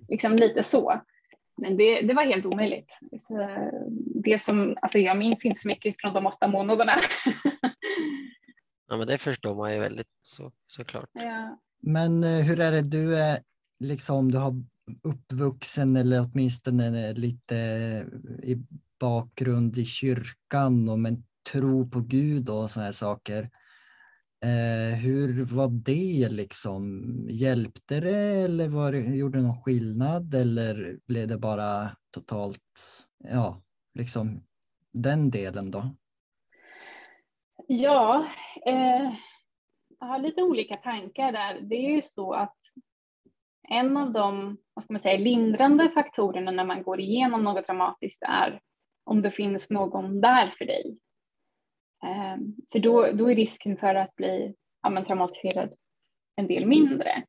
Liksom 0.10 0.36
lite 0.36 0.64
så. 0.64 1.02
Men 1.64 1.78
det, 1.78 2.02
det 2.02 2.14
var 2.14 2.24
helt 2.24 2.46
omöjligt. 2.46 3.00
Så 3.20 3.50
det 4.24 4.40
som, 4.40 4.78
alltså 4.82 4.98
jag 4.98 5.18
minns 5.18 5.46
inte 5.46 5.60
så 5.60 5.68
mycket 5.68 6.02
från 6.02 6.14
de 6.14 6.26
åtta 6.26 6.48
månaderna. 6.48 6.94
ja 8.90 8.98
men 8.98 9.08
det 9.08 9.18
förstår 9.18 9.56
man 9.56 9.74
ju 9.74 9.80
väldigt 9.80 10.08
så, 10.24 10.52
såklart. 10.68 11.10
Ja. 11.14 11.60
Men 11.82 12.24
eh, 12.24 12.40
hur 12.40 12.60
är 12.60 12.72
det, 12.72 12.82
du 12.82 13.16
är 13.16 13.42
liksom, 13.80 14.32
du 14.32 14.38
har 14.38 14.54
uppvuxen 15.02 15.96
eller 15.96 16.22
åtminstone 16.22 17.14
lite 17.14 17.56
i 18.44 18.58
bakgrund 19.00 19.78
i 19.78 19.86
kyrkan 19.86 20.90
och 20.90 21.00
med 21.00 21.24
tro 21.52 21.90
på 21.90 22.00
Gud 22.00 22.50
och 22.50 22.72
sådana 22.72 22.86
här 22.86 22.94
saker. 22.94 23.50
Eh, 24.44 24.96
hur 24.96 25.46
var 25.46 25.68
det 25.68 26.30
liksom? 26.32 27.04
Hjälpte 27.30 28.00
det 28.00 28.18
eller 28.18 28.68
var 28.68 28.92
det, 28.92 29.00
gjorde 29.00 29.38
det 29.38 29.44
någon 29.44 29.62
skillnad 29.64 30.34
eller 30.34 31.00
blev 31.08 31.28
det 31.28 31.38
bara 31.38 31.90
totalt, 32.12 32.62
ja, 33.24 33.62
liksom 33.94 34.44
den 34.92 35.32
delen 35.32 35.72
då? 35.72 35.96
Ja, 37.68 38.28
eh, 38.66 39.14
jag 40.00 40.08
har 40.08 40.20
lite 40.20 40.44
olika 40.44 40.76
tankar 40.76 41.32
där. 41.32 41.62
Det 41.62 41.76
är 41.76 41.92
ju 41.96 42.02
så 42.02 42.34
att 42.34 42.58
en 43.70 43.98
av 43.98 44.12
de 44.12 44.58
vad 44.74 44.84
ska 44.84 44.94
man 44.94 45.00
säga, 45.00 45.18
lindrande 45.18 45.90
faktorerna 45.90 46.52
när 46.52 46.66
man 46.66 46.84
går 46.84 47.00
igenom 47.00 47.42
något 47.42 47.66
traumatiskt 47.66 48.24
är 48.24 48.62
om 49.04 49.22
det 49.22 49.32
finns 49.32 49.70
någon 49.70 50.22
där 50.22 50.54
för 50.58 50.66
dig. 50.66 50.98
Eh, 52.04 52.38
för 52.72 52.80
då, 52.80 53.12
då 53.12 53.32
är 53.32 53.36
risken 53.36 53.78
för 53.78 53.96
att 53.96 54.16
bli 54.16 54.56
ja, 54.82 54.90
men, 54.90 55.06
traumatiserad 55.06 55.74
en 56.36 56.48
del 56.48 56.66
mindre. 56.66 57.24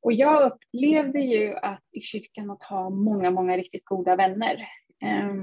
Och 0.00 0.12
jag 0.12 0.52
upplevde 0.52 1.20
ju 1.20 1.54
att 1.54 1.84
i 1.92 2.00
kyrkan 2.00 2.50
att 2.50 2.62
ha 2.62 2.90
många, 2.90 3.30
många 3.30 3.56
riktigt 3.56 3.84
goda 3.84 4.16
vänner. 4.16 4.68
Eh, 5.02 5.34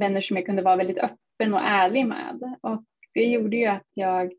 vänner 0.00 0.20
som 0.20 0.36
jag 0.36 0.46
kunde 0.46 0.62
vara 0.62 0.76
väldigt 0.76 0.98
öppen 0.98 1.54
och 1.54 1.60
ärlig 1.60 2.06
med. 2.06 2.56
Och 2.60 2.84
det 3.14 3.24
gjorde 3.24 3.56
ju 3.56 3.66
att 3.66 3.86
jag 3.94 4.32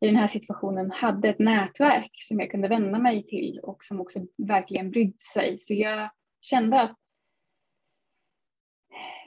i 0.00 0.06
den 0.06 0.16
här 0.16 0.28
situationen 0.28 0.90
hade 0.90 1.28
ett 1.28 1.38
nätverk 1.38 2.10
som 2.14 2.40
jag 2.40 2.50
kunde 2.50 2.68
vända 2.68 2.98
mig 2.98 3.26
till 3.26 3.60
och 3.62 3.84
som 3.84 4.00
också 4.00 4.20
verkligen 4.36 4.90
brydde 4.90 5.18
sig. 5.34 5.58
Så 5.58 5.74
jag 5.74 6.10
kände 6.40 6.80
att 6.80 6.96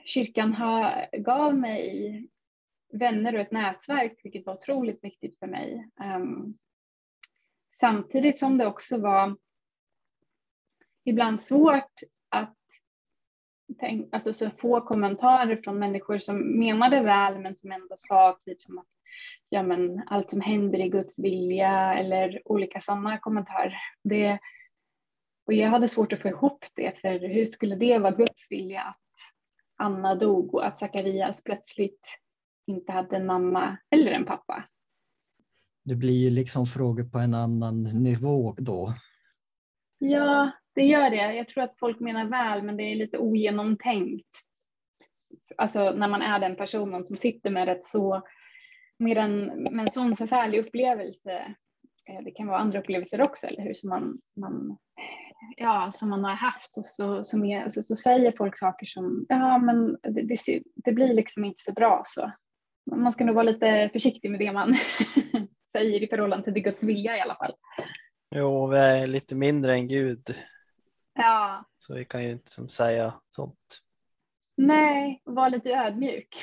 kyrkan 0.04 0.54
ha, 0.54 1.04
gav 1.12 1.54
mig 1.54 2.28
vänner 2.92 3.34
och 3.34 3.40
ett 3.40 3.50
nätverk, 3.50 4.20
vilket 4.24 4.46
var 4.46 4.54
otroligt 4.54 5.04
viktigt 5.04 5.38
för 5.38 5.46
mig. 5.46 5.88
Um, 6.16 6.58
samtidigt 7.80 8.38
som 8.38 8.58
det 8.58 8.66
också 8.66 8.98
var 8.98 9.36
ibland 11.04 11.42
svårt 11.42 11.92
att 12.28 12.56
tänk, 13.78 14.14
alltså 14.14 14.32
så 14.32 14.50
få 14.50 14.80
kommentarer 14.80 15.56
från 15.56 15.78
människor 15.78 16.18
som 16.18 16.58
menade 16.58 17.02
väl 17.02 17.38
men 17.38 17.56
som 17.56 17.72
ändå 17.72 17.94
sa 17.96 18.38
typ 18.44 18.62
som 18.62 18.78
att 18.78 18.86
ja, 19.48 19.62
men 19.62 20.02
allt 20.06 20.30
som 20.30 20.40
händer 20.40 20.78
i 20.78 20.88
Guds 20.88 21.18
vilja 21.18 21.94
eller 21.94 22.42
olika 22.44 22.80
sådana 22.80 23.18
kommentarer. 23.18 23.78
Det, 24.04 24.38
och 25.46 25.52
jag 25.52 25.68
hade 25.68 25.88
svårt 25.88 26.12
att 26.12 26.22
få 26.22 26.28
ihop 26.28 26.64
det, 26.74 27.00
för 27.00 27.28
hur 27.28 27.46
skulle 27.46 27.76
det 27.76 27.98
vara 27.98 28.16
Guds 28.16 28.50
vilja 28.50 28.80
att 28.80 28.96
Anna 29.76 30.14
dog 30.14 30.54
och 30.54 30.66
att 30.66 30.78
Sakarias 30.78 31.44
plötsligt 31.44 32.20
inte 32.66 32.92
hade 32.92 33.16
en 33.16 33.26
mamma 33.26 33.76
eller 33.90 34.10
en 34.10 34.24
pappa? 34.24 34.64
Det 35.84 35.94
blir 35.94 36.24
ju 36.24 36.30
liksom 36.30 36.66
frågor 36.66 37.04
på 37.04 37.18
en 37.18 37.34
annan 37.34 37.82
nivå 37.82 38.54
då. 38.58 38.94
Ja, 39.98 40.50
det 40.74 40.82
gör 40.82 41.10
det. 41.10 41.34
Jag 41.34 41.48
tror 41.48 41.64
att 41.64 41.78
folk 41.78 42.00
menar 42.00 42.24
väl, 42.24 42.62
men 42.62 42.76
det 42.76 42.82
är 42.82 42.96
lite 42.96 43.18
ogenomtänkt. 43.18 44.28
Alltså 45.56 45.90
när 45.90 46.08
man 46.08 46.22
är 46.22 46.38
den 46.38 46.56
personen 46.56 47.06
som 47.06 47.16
sitter 47.16 47.50
med 47.50 47.68
ett 47.68 47.86
så 47.86 48.22
med 49.00 49.18
en, 49.18 49.46
med 49.46 49.80
en 49.80 49.90
sån 49.90 50.16
förfärlig 50.16 50.58
upplevelse, 50.58 51.54
eh, 52.08 52.24
det 52.24 52.30
kan 52.30 52.46
vara 52.46 52.58
andra 52.58 52.78
upplevelser 52.78 53.22
också, 53.22 53.46
eller 53.46 53.62
hur, 53.62 53.74
som 53.74 53.88
man, 53.88 54.20
man, 54.36 54.76
ja, 55.56 55.90
som 55.92 56.08
man 56.08 56.24
har 56.24 56.34
haft 56.34 56.78
och 56.78 56.86
så, 56.86 57.24
så, 57.24 57.38
med, 57.38 57.72
så, 57.72 57.82
så 57.82 57.96
säger 57.96 58.32
folk 58.36 58.58
saker 58.58 58.86
som, 58.86 59.26
ja 59.28 59.58
men 59.58 59.96
det, 60.02 60.22
det, 60.22 60.62
det, 60.74 60.92
blir 60.92 61.14
liksom 61.14 61.44
inte 61.44 61.62
så 61.62 61.72
bra 61.72 62.02
så. 62.06 62.32
Man 62.96 63.12
ska 63.12 63.24
nog 63.24 63.34
vara 63.34 63.44
lite 63.44 63.90
försiktig 63.92 64.30
med 64.30 64.40
det 64.40 64.52
man 64.52 64.76
säger 65.72 66.02
i 66.02 66.06
förhållande 66.06 66.52
till 66.52 66.62
Guds 66.62 66.82
vilja 66.82 67.16
i 67.16 67.20
alla 67.20 67.34
fall. 67.36 67.54
Jo, 68.34 68.66
vi 68.66 68.78
är 68.78 69.06
lite 69.06 69.34
mindre 69.34 69.74
än 69.74 69.88
Gud. 69.88 70.34
Ja. 71.14 71.64
Så 71.78 71.94
vi 71.94 72.04
kan 72.04 72.24
ju 72.24 72.30
inte 72.30 72.50
som 72.50 72.68
säga 72.68 73.14
sånt. 73.36 73.80
Nej, 74.56 75.22
var 75.24 75.50
lite 75.50 75.70
ödmjuk. 75.70 76.42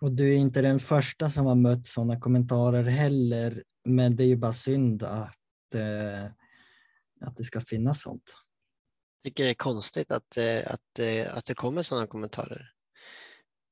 Och 0.00 0.12
du 0.12 0.34
är 0.34 0.36
inte 0.36 0.62
den 0.62 0.80
första 0.80 1.30
som 1.30 1.46
har 1.46 1.54
mött 1.54 1.86
sådana 1.86 2.20
kommentarer 2.20 2.82
heller, 2.82 3.64
men 3.84 4.16
det 4.16 4.24
är 4.24 4.26
ju 4.26 4.36
bara 4.36 4.52
synd 4.52 5.02
att, 5.02 5.74
eh, 5.74 6.24
att 7.20 7.36
det 7.36 7.44
ska 7.44 7.60
finnas 7.60 8.02
sånt. 8.02 8.34
Jag 9.22 9.30
tycker 9.30 9.44
det 9.44 9.50
är 9.50 9.54
konstigt 9.54 10.10
att, 10.10 10.36
eh, 10.36 10.72
att, 10.72 10.98
eh, 10.98 11.36
att 11.36 11.44
det 11.44 11.54
kommer 11.54 11.82
sådana 11.82 12.06
kommentarer 12.06 12.72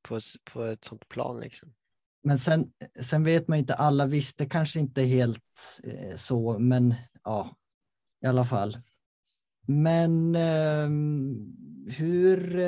på, 0.08 0.20
på 0.52 0.62
ett 0.64 0.84
sådant 0.84 1.08
plan. 1.08 1.40
Liksom. 1.40 1.72
Men 2.26 2.38
sen, 2.38 2.72
sen 3.00 3.24
vet 3.24 3.48
man 3.48 3.58
inte, 3.58 3.74
alla 3.74 4.06
visste 4.06 4.46
kanske 4.46 4.80
inte 4.80 5.02
helt 5.02 5.80
eh, 5.84 6.16
så, 6.16 6.58
men 6.58 6.94
ja, 7.24 7.56
i 8.24 8.26
alla 8.26 8.44
fall. 8.44 8.78
Men 9.66 10.34
ehm, 10.34 11.30
eh, 11.88 11.94
hur, 11.94 12.58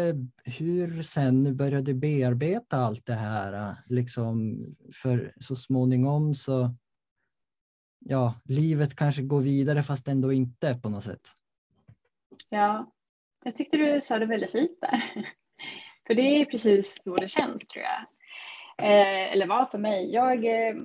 hur 0.44 1.02
sen 1.02 1.56
började 1.56 1.92
du 1.92 1.94
bearbeta 1.94 2.76
allt 2.76 3.06
det 3.06 3.14
här? 3.14 3.52
Eh, 3.52 3.74
liksom, 3.88 4.64
för 5.02 5.32
så 5.40 5.56
småningom 5.56 6.34
så, 6.34 6.74
ja, 7.98 8.34
livet 8.44 8.96
kanske 8.96 9.22
går 9.22 9.40
vidare 9.40 9.82
fast 9.82 10.08
ändå 10.08 10.32
inte 10.32 10.74
på 10.74 10.88
något 10.88 11.04
sätt. 11.04 11.28
Ja, 12.48 12.92
jag 13.44 13.56
tyckte 13.56 13.76
du 13.76 14.00
sa 14.00 14.18
det 14.18 14.26
väldigt 14.26 14.50
fint 14.52 14.78
där. 14.80 15.02
För 16.06 16.14
det 16.14 16.22
är 16.22 16.44
precis 16.44 17.00
så 17.04 17.16
det 17.16 17.28
känns 17.28 17.58
tror 17.58 17.84
jag. 17.84 18.17
Eh, 18.82 19.32
eller 19.32 19.46
var 19.46 19.66
för 19.66 19.78
mig. 19.78 20.12
Jag 20.12 20.44
eh, 20.44 20.76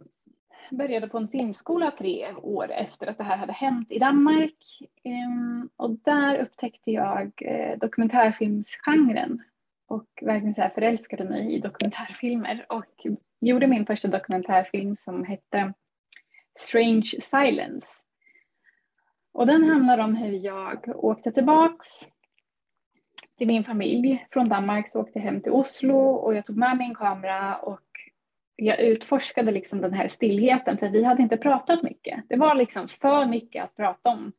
började 0.72 1.08
på 1.08 1.18
en 1.18 1.28
filmskola 1.28 1.92
tre 1.92 2.34
år 2.34 2.72
efter 2.72 3.08
att 3.08 3.18
det 3.18 3.24
här 3.24 3.38
hade 3.38 3.54
hänt 3.54 3.92
i 3.92 4.00
Danmark. 4.00 4.58
Ehm, 5.04 5.70
och 5.76 5.90
där 5.90 6.38
upptäckte 6.38 6.92
jag 6.92 7.32
eh, 7.42 7.78
dokumentärfilmsgenren 7.78 9.44
och 9.88 10.08
verkligen 10.22 10.56
så 10.56 10.62
här 10.62 10.70
förälskade 10.70 11.24
mig 11.24 11.54
i 11.54 11.60
dokumentärfilmer 11.60 12.66
och 12.70 13.06
gjorde 13.42 13.68
min 13.68 13.86
första 13.86 14.08
dokumentärfilm 14.08 14.96
som 14.96 15.26
hette 15.26 15.74
Strange 16.60 17.12
Silence. 17.22 17.88
Och 19.34 19.48
den 19.48 19.64
handlar 19.64 19.98
om 19.98 20.16
hur 20.16 20.46
jag 20.46 21.06
åkte 21.06 21.32
tillbaks 21.32 21.90
till 23.38 23.48
min 23.48 23.64
familj 23.64 24.28
från 24.32 24.50
Danmark 24.50 24.90
så 24.90 25.02
åkte 25.02 25.20
jag 25.20 25.24
hem 25.24 25.42
till 25.42 25.52
Oslo 25.52 25.98
och 25.98 26.36
jag 26.36 26.46
tog 26.46 26.58
med 26.58 26.78
min 26.78 26.96
kamera 26.96 27.56
och 27.56 27.82
jag 28.56 28.80
utforskade 28.80 29.52
liksom 29.52 29.82
den 29.82 29.94
här 29.94 30.08
stillheten 30.08 30.78
för 30.78 30.90
vi 30.90 31.04
hade 31.04 31.24
inte 31.24 31.38
pratat 31.38 31.84
mycket. 31.84 32.24
Det 32.30 32.36
var 32.36 32.56
liksom 32.56 32.88
för 32.88 33.26
mycket 33.26 33.64
att 33.64 33.76
prata 33.76 34.10
om 34.10 34.32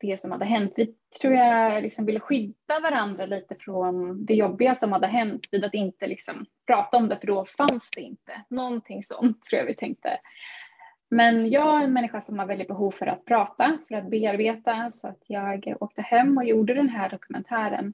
det 0.00 0.20
som 0.20 0.32
hade 0.32 0.44
hänt. 0.44 0.72
Vi 0.76 0.94
tror 1.20 1.34
jag 1.34 1.82
liksom 1.82 2.06
ville 2.06 2.20
skydda 2.20 2.80
varandra 2.82 3.26
lite 3.26 3.54
från 3.54 4.24
det 4.24 4.34
jobbiga 4.34 4.74
som 4.74 4.92
hade 4.92 5.06
hänt 5.06 5.48
vid 5.50 5.64
att 5.64 5.74
inte 5.74 6.06
liksom 6.06 6.46
prata 6.66 6.96
om 6.96 7.08
det 7.08 7.18
för 7.18 7.26
då 7.26 7.44
fanns 7.44 7.90
det 7.90 8.00
inte. 8.00 8.44
Någonting 8.48 9.02
sånt 9.02 9.44
tror 9.44 9.58
jag 9.58 9.66
vi 9.66 9.74
tänkte. 9.74 10.18
Men 11.10 11.50
jag 11.50 11.80
är 11.80 11.84
en 11.84 11.92
människa 11.92 12.20
som 12.20 12.38
har 12.38 12.46
väldigt 12.46 12.68
behov 12.68 12.90
för 12.90 13.06
att 13.06 13.24
prata, 13.24 13.78
för 13.88 13.94
att 13.94 14.10
bearbeta 14.10 14.90
så 14.90 15.08
att 15.08 15.22
jag 15.26 15.76
åkte 15.80 16.02
hem 16.02 16.38
och 16.38 16.44
gjorde 16.44 16.74
den 16.74 16.88
här 16.88 17.08
dokumentären. 17.08 17.92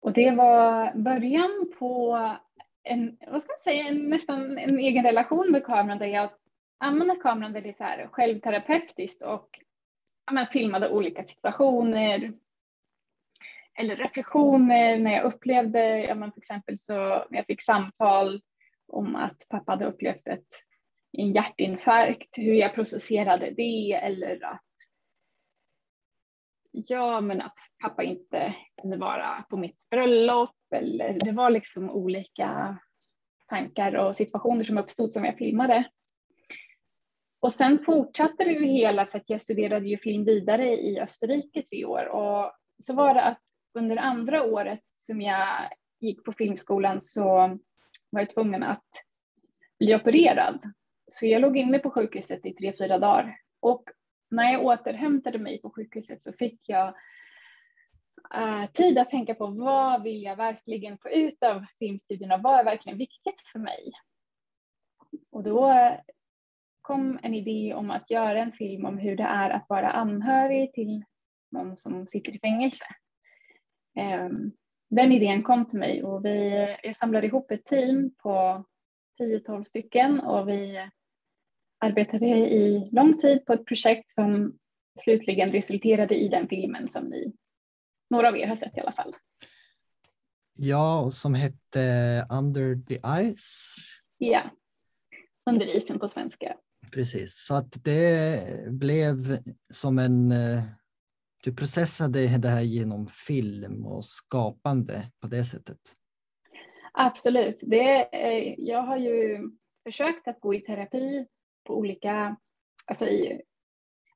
Och 0.00 0.12
det 0.12 0.30
var 0.30 0.92
början 0.94 1.72
på 1.78 2.16
en, 2.82 3.16
vad 3.26 3.42
ska 3.42 3.52
man 3.52 3.74
säga, 3.74 3.88
en, 3.88 4.08
nästan 4.08 4.58
en 4.58 4.78
egen 4.78 5.04
relation 5.04 5.50
med 5.50 5.64
kameran 5.64 5.98
där 5.98 6.06
jag 6.06 6.30
använde 6.78 7.16
kameran 7.16 7.52
väldigt 7.52 7.76
så 7.76 7.84
här 7.84 8.08
självterapeutiskt 8.12 9.22
och 9.22 9.60
ja, 10.26 10.32
men, 10.32 10.46
filmade 10.46 10.90
olika 10.90 11.24
situationer 11.24 12.32
eller 13.78 13.96
reflektioner 13.96 14.98
när 14.98 15.12
jag 15.12 15.24
upplevde, 15.24 15.98
ja, 15.98 16.14
men, 16.14 16.32
till 16.32 16.40
exempel 16.40 16.78
så 16.78 16.94
när 17.30 17.38
jag 17.38 17.46
fick 17.46 17.62
samtal 17.62 18.40
om 18.88 19.16
att 19.16 19.46
pappa 19.48 19.72
hade 19.72 19.86
upplevt 19.86 20.28
ett, 20.28 20.65
en 21.16 21.32
hjärtinfarkt, 21.32 22.38
hur 22.38 22.54
jag 22.54 22.74
processerade 22.74 23.50
det 23.50 23.92
eller 23.92 24.44
att 24.44 24.62
ja, 26.72 27.20
men 27.20 27.40
att 27.40 27.58
pappa 27.82 28.02
inte 28.02 28.54
kunde 28.80 28.96
vara 28.96 29.44
på 29.50 29.56
mitt 29.56 29.88
bröllop 29.90 30.56
eller 30.74 31.18
det 31.20 31.32
var 31.32 31.50
liksom 31.50 31.90
olika 31.90 32.78
tankar 33.48 33.94
och 33.94 34.16
situationer 34.16 34.64
som 34.64 34.78
uppstod 34.78 35.12
som 35.12 35.24
jag 35.24 35.38
filmade. 35.38 35.84
Och 37.40 37.52
sen 37.52 37.78
fortsatte 37.78 38.44
det 38.44 38.52
ju 38.52 38.66
hela 38.66 39.06
för 39.06 39.18
att 39.18 39.30
jag 39.30 39.42
studerade 39.42 39.88
ju 39.88 39.98
film 39.98 40.24
vidare 40.24 40.80
i 40.80 41.00
Österrike 41.00 41.62
tre 41.62 41.84
år 41.84 42.06
och 42.06 42.52
så 42.82 42.94
var 42.94 43.14
det 43.14 43.22
att 43.22 43.40
under 43.74 43.96
andra 43.96 44.42
året 44.42 44.84
som 44.92 45.20
jag 45.20 45.48
gick 46.00 46.24
på 46.24 46.32
filmskolan 46.32 47.00
så 47.00 47.24
var 48.10 48.20
jag 48.20 48.30
tvungen 48.30 48.62
att 48.62 48.88
bli 49.78 49.94
opererad. 49.94 50.72
Så 51.08 51.26
jag 51.26 51.42
låg 51.42 51.56
inne 51.56 51.78
på 51.78 51.90
sjukhuset 51.90 52.46
i 52.46 52.54
tre, 52.54 52.72
fyra 52.78 52.98
dagar 52.98 53.36
och 53.60 53.84
när 54.30 54.52
jag 54.52 54.64
återhämtade 54.64 55.38
mig 55.38 55.60
på 55.60 55.70
sjukhuset 55.70 56.22
så 56.22 56.32
fick 56.32 56.60
jag 56.68 56.94
eh, 58.34 58.70
tid 58.72 58.98
att 58.98 59.10
tänka 59.10 59.34
på 59.34 59.46
vad 59.46 60.02
vill 60.02 60.22
jag 60.22 60.36
verkligen 60.36 60.98
få 60.98 61.10
ut 61.10 61.42
av 61.42 61.64
filmstudierna? 61.78 62.36
Vad 62.36 62.60
är 62.60 62.64
verkligen 62.64 62.98
viktigt 62.98 63.40
för 63.52 63.58
mig? 63.58 63.92
Och 65.30 65.42
då 65.42 65.90
kom 66.80 67.18
en 67.22 67.34
idé 67.34 67.74
om 67.74 67.90
att 67.90 68.10
göra 68.10 68.38
en 68.38 68.52
film 68.52 68.84
om 68.84 68.98
hur 68.98 69.16
det 69.16 69.22
är 69.22 69.50
att 69.50 69.66
vara 69.68 69.90
anhörig 69.90 70.72
till 70.72 71.04
någon 71.50 71.76
som 71.76 72.06
sitter 72.06 72.34
i 72.36 72.38
fängelse. 72.38 72.84
Ehm, 73.96 74.52
den 74.90 75.12
idén 75.12 75.42
kom 75.42 75.68
till 75.68 75.78
mig 75.78 76.04
och 76.04 76.24
vi, 76.24 76.76
jag 76.82 76.96
samlade 76.96 77.26
ihop 77.26 77.50
ett 77.50 77.64
team 77.64 78.14
på 78.22 78.64
10-12 79.20 79.64
stycken 79.64 80.20
och 80.20 80.48
vi 80.48 80.90
arbetade 81.78 82.26
i 82.26 82.88
lång 82.92 83.18
tid 83.18 83.44
på 83.46 83.52
ett 83.52 83.66
projekt 83.66 84.10
som 84.10 84.58
slutligen 85.00 85.52
resulterade 85.52 86.14
i 86.14 86.28
den 86.28 86.48
filmen 86.48 86.90
som 86.90 87.04
ni, 87.04 87.32
några 88.10 88.28
av 88.28 88.36
er 88.36 88.46
har 88.46 88.56
sett 88.56 88.76
i 88.76 88.80
alla 88.80 88.92
fall. 88.92 89.16
Ja, 90.54 91.00
och 91.00 91.12
som 91.12 91.34
hette 91.34 92.26
Under 92.30 92.86
the 92.86 93.00
Ice. 93.34 93.76
Ja, 94.18 94.50
Under 95.50 95.76
isen 95.76 95.98
på 95.98 96.08
svenska. 96.08 96.56
Precis, 96.92 97.44
så 97.46 97.54
att 97.54 97.84
det 97.84 98.40
blev 98.70 99.38
som 99.70 99.98
en... 99.98 100.32
Eh, 100.32 100.62
du 101.44 101.54
processade 101.54 102.38
det 102.38 102.48
här 102.48 102.60
genom 102.60 103.06
film 103.06 103.86
och 103.86 104.04
skapande 104.04 105.10
på 105.20 105.26
det 105.26 105.44
sättet. 105.44 105.78
Absolut. 106.98 107.60
Det, 107.62 108.08
jag 108.58 108.82
har 108.82 108.96
ju 108.96 109.48
försökt 109.84 110.28
att 110.28 110.40
gå 110.40 110.54
i 110.54 110.60
terapi 110.60 111.26
på 111.64 111.74
olika, 111.74 112.36
alltså 112.86 113.06
i 113.06 113.42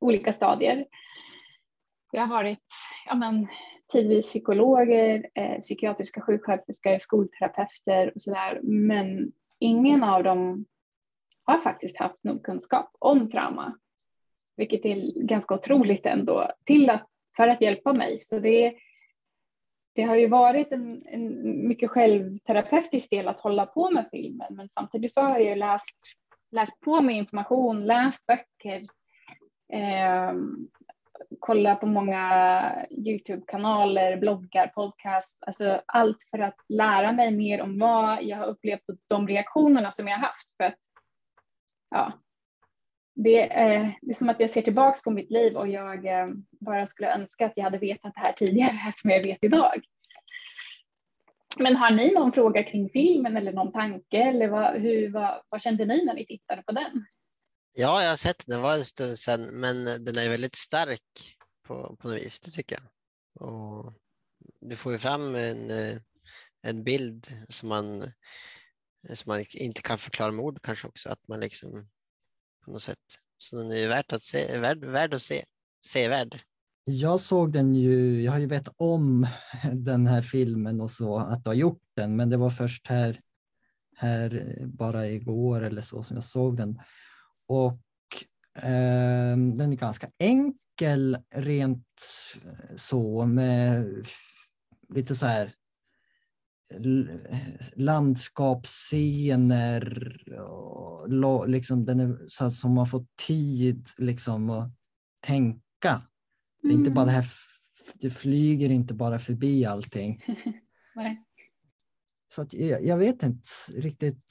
olika 0.01 0.33
stadier. 0.33 0.87
Jag 2.13 2.21
har 2.23 2.29
varit 2.29 2.67
ja 3.07 3.15
men, 3.15 3.49
tidvis 3.93 4.27
psykologer, 4.27 5.29
eh, 5.35 5.61
psykiatriska 5.61 6.21
sjuksköterskor, 6.21 6.99
skolterapeuter 6.99 8.13
och 8.15 8.23
sådär. 8.23 8.61
Men 8.63 9.33
ingen 9.59 10.05
av 10.05 10.25
dem 10.25 10.67
har 11.45 11.59
faktiskt 11.59 11.99
haft 11.99 12.25
nog 12.25 12.43
kunskap 12.43 12.91
om 12.99 13.31
trauma. 13.31 13.79
Vilket 14.57 14.85
är 14.85 15.23
ganska 15.27 15.55
otroligt 15.55 16.07
ändå 16.07 16.51
till 16.65 16.91
att, 16.91 17.07
för 17.37 17.49
att 17.49 17.61
hjälpa 17.61 17.93
mig. 17.93 18.19
Så 18.19 18.39
det, 18.39 18.75
det 20.01 20.07
har 20.07 20.17
ju 20.17 20.29
varit 20.29 20.73
en, 20.73 21.07
en 21.07 21.69
mycket 21.69 21.91
självterapeutisk 21.91 23.11
del 23.11 23.29
att 23.29 23.41
hålla 23.41 23.67
på 23.67 23.91
med 23.91 24.09
filmen 24.11 24.57
men 24.57 24.69
samtidigt 24.69 25.13
så 25.13 25.21
har 25.21 25.31
jag 25.31 25.43
ju 25.43 25.55
läst 25.55 25.99
läst 26.51 26.81
på 26.81 27.01
med 27.01 27.17
information, 27.17 27.87
läst 27.87 28.27
böcker, 28.27 28.87
eh, 29.73 30.35
kollat 31.39 31.81
på 31.81 31.87
många 31.87 32.87
Youtube-kanaler, 32.91 34.17
bloggar, 34.17 34.67
podcast, 34.67 35.39
alltså 35.47 35.83
allt 35.87 36.19
för 36.31 36.39
att 36.39 36.57
lära 36.69 37.13
mig 37.13 37.31
mer 37.31 37.61
om 37.61 37.79
vad 37.79 38.23
jag 38.23 38.37
har 38.37 38.47
upplevt 38.47 38.89
och 38.89 38.97
de 39.09 39.29
reaktionerna 39.29 39.93
som 39.93 40.09
jag 40.09 40.17
har 40.17 40.27
haft. 40.27 40.57
För 40.57 40.65
att, 40.65 40.79
ja, 41.91 42.13
det, 43.23 43.53
är, 43.53 43.99
det 44.03 44.11
är 44.11 44.15
som 44.15 44.29
att 44.29 44.41
jag 44.41 44.51
ser 44.51 44.63
tillbaks 44.63 45.03
på 45.03 45.11
mitt 45.11 45.31
liv 45.31 45.57
och 45.57 45.69
jag 45.69 46.07
eh, 46.07 46.29
bara 46.61 46.87
skulle 46.87 47.15
önska 47.15 47.47
att 47.47 47.53
jag 47.57 47.65
hade 47.65 47.79
vetat 47.79 48.15
det 48.15 48.21
här 48.21 48.33
tidigare 48.33 48.93
som 48.97 49.11
jag 49.11 49.23
vet 49.23 49.45
idag. 49.45 49.83
Men 51.59 51.77
har 51.77 51.91
ni 51.91 52.15
någon 52.15 52.33
fråga 52.33 52.63
kring 52.63 52.91
filmen 52.91 53.37
eller 53.37 53.53
någon 53.53 53.73
tanke 53.73 54.17
eller 54.17 54.49
vad, 54.49 54.81
hur, 54.81 55.11
vad, 55.11 55.43
vad 55.49 55.63
kände 55.63 55.85
ni 55.85 56.05
när 56.05 56.15
ni 56.15 56.27
tittade 56.27 56.63
på 56.63 56.73
den? 56.73 57.07
Ja, 57.73 58.03
jag 58.03 58.11
har 58.11 58.17
sett 58.17 58.47
den. 58.47 58.57
Det 58.57 58.63
var 58.63 58.75
en 58.75 58.85
stund 58.85 59.19
sedan, 59.19 59.61
men 59.61 59.85
den 59.85 60.19
är 60.19 60.31
väldigt 60.31 60.57
stark 60.57 61.37
på, 61.67 61.97
på 61.97 62.09
något 62.09 62.17
vis, 62.17 62.41
det 62.41 62.51
tycker 62.51 62.77
jag. 62.77 62.85
Och 63.49 63.93
du 64.61 64.77
får 64.77 64.93
ju 64.93 64.99
fram 64.99 65.35
en, 65.35 65.71
eh, 65.71 65.97
en 66.63 66.85
bild 66.85 67.27
som 67.49 67.69
man, 67.69 68.01
som 69.15 69.25
man 69.27 69.45
inte 69.55 69.83
kan 69.83 69.99
förklara 69.99 70.31
med 70.31 70.45
ord 70.45 70.63
kanske 70.63 70.89
också, 70.89 71.09
att 71.09 71.29
man 71.29 71.41
liksom 71.41 71.89
på 72.65 72.71
något 72.71 72.83
sätt. 72.83 72.99
Så 73.39 73.57
den 73.57 73.71
är 73.71 73.77
ju 73.77 73.89
värt 73.89 74.13
att 74.13 74.23
se, 74.23 74.59
värd, 74.59 74.85
värd 74.85 75.15
att 75.15 75.23
se, 75.23 75.45
sevärd. 75.87 76.41
Jag 76.85 77.21
såg 77.21 77.53
den 77.53 77.75
ju, 77.75 78.23
jag 78.23 78.33
har 78.33 78.39
ju 78.39 78.47
vetat 78.47 78.75
om 78.77 79.27
den 79.73 80.07
här 80.07 80.23
filmen 80.23 80.81
och 80.81 80.91
så, 80.91 81.19
att 81.19 81.45
du 81.45 81.51
har 81.51 81.55
gjort 81.55 81.83
den, 81.97 82.17
men 82.17 82.31
det 82.31 82.37
var 82.37 82.51
först 82.51 82.87
här, 82.87 83.21
här 83.97 84.57
bara 84.67 85.07
igår 85.09 85.63
eller 85.63 85.83
så 85.83 86.03
som 86.03 86.17
jag 86.17 86.25
såg 86.25 86.57
den. 86.57 86.81
Och 87.47 87.81
eh, 88.57 89.37
den 89.37 89.73
är 89.73 89.77
ganska 89.77 90.11
enkel 90.19 91.19
rent 91.35 92.03
så 92.77 93.25
med 93.25 93.87
lite 94.89 95.15
så 95.15 95.27
här 95.27 95.55
landskapsscener 97.75 100.17
och 100.41 101.49
liksom 101.49 101.85
den 101.85 102.01
är 102.01 102.19
så 102.29 102.45
att 102.45 102.65
man 102.65 102.87
får 102.87 103.07
tid 103.27 103.89
liksom 103.99 104.51
att 104.51 104.71
tänka 105.27 106.03
det 106.63 106.69
är 106.69 106.73
inte 106.73 106.91
bara 106.91 107.05
det 107.05 107.11
Mm. 107.11 107.23
här, 107.23 107.31
det 107.95 108.11
flyger 108.11 108.71
inte 108.71 108.95
bara 108.95 109.19
förbi 109.19 109.65
allting. 109.65 110.25
Så 112.35 112.43
att 112.43 112.55
jag, 112.55 112.85
jag 112.85 112.97
vet 112.97 113.23
inte 113.23 113.49
riktigt 113.75 114.25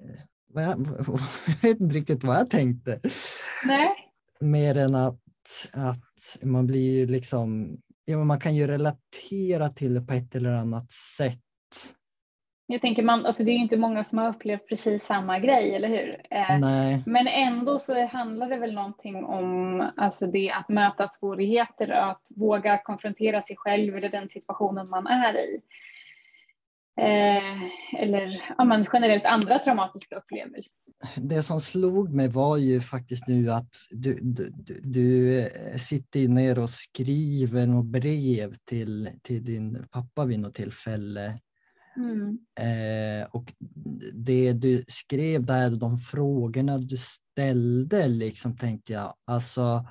eh, 0.00 0.20
vad 0.46 0.64
jag, 0.64 0.86
jag 1.46 1.62
vet 1.62 1.80
inte 1.80 1.94
riktigt 1.94 2.24
vad 2.24 2.36
jag 2.36 2.50
tänkte. 2.50 3.00
Nej. 3.64 3.88
Mer 4.40 4.76
än 4.76 4.94
att, 4.94 5.20
att 5.72 6.38
man 6.42 6.66
blir 6.66 7.06
liksom, 7.06 7.76
ja, 8.04 8.24
man 8.24 8.40
kan 8.40 8.56
ju 8.56 8.66
relatera 8.66 9.68
till 9.68 9.94
det 9.94 10.00
på 10.00 10.12
ett 10.12 10.34
eller 10.34 10.52
annat 10.52 10.92
sätt. 10.92 11.43
Jag 12.66 12.80
tänker 12.80 13.02
man, 13.02 13.26
alltså 13.26 13.44
det 13.44 13.50
är 13.50 13.54
ju 13.54 13.60
inte 13.60 13.76
många 13.76 14.04
som 14.04 14.18
har 14.18 14.28
upplevt 14.28 14.68
precis 14.68 15.04
samma 15.04 15.38
grej, 15.38 15.74
eller 15.74 15.88
hur? 15.88 16.20
Eh, 16.30 16.58
Nej, 16.58 17.02
Men 17.06 17.26
ändå 17.26 17.78
så 17.78 18.06
handlar 18.06 18.48
det 18.48 18.56
väl 18.56 18.74
någonting 18.74 19.24
om 19.24 19.80
alltså 19.96 20.26
det 20.26 20.50
att 20.50 20.68
möta 20.68 21.08
svårigheter 21.08 21.90
och 21.90 22.10
att 22.10 22.28
våga 22.36 22.78
konfrontera 22.78 23.42
sig 23.42 23.56
själv 23.56 23.96
eller 23.96 24.08
den 24.08 24.28
situationen 24.28 24.88
man 24.88 25.06
är 25.06 25.34
i. 25.34 25.60
Eh, 27.00 28.02
eller 28.02 28.44
ja, 28.58 28.64
men 28.64 28.86
generellt 28.92 29.24
andra 29.24 29.58
traumatiska 29.58 30.16
upplevelser. 30.16 30.76
det 31.16 31.42
som 31.42 31.60
slog 31.60 32.14
mig 32.14 32.28
var 32.28 32.56
ju 32.56 32.80
faktiskt 32.80 33.28
nu 33.28 33.50
att 33.52 33.70
du, 33.90 34.18
du, 34.22 34.52
du, 34.82 35.40
eh, 35.40 35.76
sitter 35.76 36.28
ner 36.28 36.58
och 36.58 36.70
skriver 36.70 37.66
något 37.66 37.86
brev 37.86 38.54
till, 38.64 39.10
till 39.22 39.44
din 39.44 39.86
pappa 39.90 40.24
vid 40.24 40.40
något 40.40 40.54
tillfälle. 40.54 41.40
Mm. 41.96 42.38
Eh, 42.60 43.26
och 43.30 43.52
det 44.12 44.52
du 44.52 44.84
skrev 44.88 45.46
där, 45.46 45.70
de 45.70 45.98
frågorna 45.98 46.78
du 46.78 46.96
ställde, 46.96 48.08
liksom 48.08 48.56
tänkte 48.56 48.92
jag, 48.92 49.14
alltså 49.24 49.86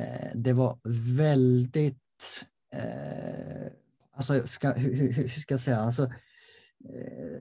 eh, 0.00 0.30
det 0.34 0.52
var 0.52 0.78
väldigt, 1.16 2.44
eh, 2.74 3.72
alltså 4.12 4.46
ska, 4.46 4.72
hur, 4.72 5.12
hur, 5.12 5.28
ska 5.28 5.54
jag 5.54 5.60
säga, 5.60 5.80
alltså 5.80 6.04
eh, 6.04 7.40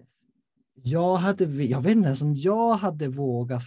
jag 0.73 1.15
hade, 1.15 1.45
jag 1.63 1.81
vet 1.81 1.91
inte 1.91 2.07
ens 2.07 2.21
om 2.21 2.35
jag 2.35 2.75
hade 2.75 3.07
vågat 3.07 3.63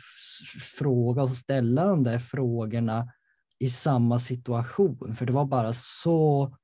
fråga 0.78 1.22
och 1.22 1.36
ställa 1.36 1.86
de 1.86 2.02
där 2.02 2.18
frågorna 2.18 3.12
i 3.58 3.70
samma 3.70 4.20
situation, 4.20 5.14
för 5.14 5.26
det 5.26 5.32
var 5.32 5.44
bara 5.44 5.72
så, 5.72 6.56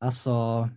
alltså, 0.00 0.68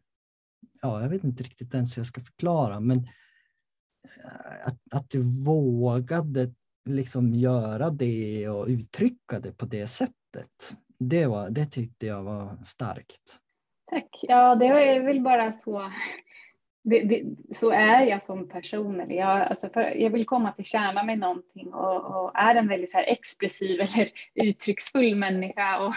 ja, 0.81 1.01
jag 1.01 1.09
vet 1.09 1.23
inte 1.23 1.43
riktigt 1.43 1.73
ens 1.73 1.97
hur 1.97 1.99
jag 1.99 2.07
ska 2.07 2.21
förklara, 2.21 2.79
men 2.79 2.97
eh, 2.97 4.67
att, 4.67 4.77
att 4.91 5.09
du 5.09 5.43
vågade 5.45 6.53
liksom 6.89 7.33
göra 7.33 7.89
det 7.89 8.49
och 8.49 8.67
uttrycka 8.67 9.39
det 9.39 9.51
på 9.51 9.65
det 9.65 9.87
sättet, 9.87 10.77
det, 10.99 11.25
var, 11.25 11.49
det 11.49 11.65
tyckte 11.65 12.05
jag 12.05 12.23
var 12.23 12.57
starkt. 12.65 13.39
Tack. 13.91 14.09
Ja, 14.21 14.55
det 14.55 14.65
är 14.65 14.99
väl 14.99 15.21
bara 15.21 15.59
så 15.59 15.91
det, 16.83 17.03
det, 17.03 17.23
så 17.55 17.71
är 17.71 18.03
jag 18.05 18.23
som 18.23 18.49
person. 18.49 18.99
Eller 18.99 19.15
jag, 19.15 19.41
alltså 19.41 19.69
för, 19.69 19.81
jag 19.81 20.09
vill 20.09 20.25
komma 20.25 20.51
till 20.51 20.65
kärnan 20.65 21.05
med 21.05 21.19
någonting 21.19 21.73
och, 21.73 22.05
och, 22.05 22.31
är 22.35 22.55
en 22.55 22.67
väldigt 22.67 22.91
så 22.91 22.97
här 22.97 23.05
expressiv 23.05 23.81
eller 23.81 24.09
uttrycksfull 24.35 25.15
människa 25.15 25.79
och, 25.79 25.93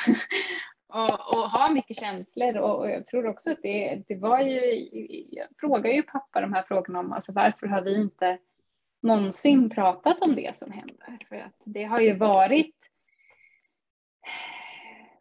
och, 0.93 1.37
och 1.37 1.51
har 1.51 1.75
mycket 1.75 1.97
känslor. 1.97 2.57
Och, 2.57 2.79
och, 2.79 2.91
jag 2.91 3.07
tror 3.07 3.27
också 3.27 3.51
att 3.51 3.63
det, 3.63 4.03
det 4.09 4.17
var 4.17 4.41
ju, 4.41 4.89
jag 5.31 5.47
frågar 5.59 5.91
ju 5.91 6.03
pappa 6.03 6.41
de 6.41 6.53
här 6.53 6.63
frågorna 6.63 6.99
om 6.99 7.13
alltså 7.13 7.33
varför 7.33 7.67
har 7.67 7.83
vi 7.83 7.95
inte 7.95 8.39
någonsin 9.03 9.71
pratat 9.71 10.21
om 10.21 10.35
det 10.35 10.57
som 10.57 10.73
händer? 10.73 11.19
För 11.29 11.37
att 11.37 11.63
det 11.65 11.85
har 11.85 12.01
ju 12.01 12.15
varit 12.15 12.77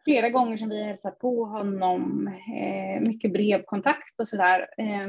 flera 0.04 0.30
gånger 0.30 0.56
som 0.56 0.68
vi 0.68 0.80
har 0.80 0.86
hälsat 0.86 1.18
på 1.18 1.44
honom, 1.44 2.28
eh, 2.56 3.00
mycket 3.00 3.32
brevkontakt 3.32 4.20
och 4.20 4.28
sådär. 4.28 4.68
Eh, 4.78 5.08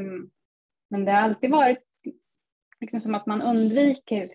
men 0.89 1.06
det 1.06 1.12
har 1.12 1.21
alltid 1.21 1.52
varit 1.52 1.84
liksom 2.80 2.99
som 3.02 3.15
att 3.15 3.26
man 3.26 3.41
undviker 3.41 4.30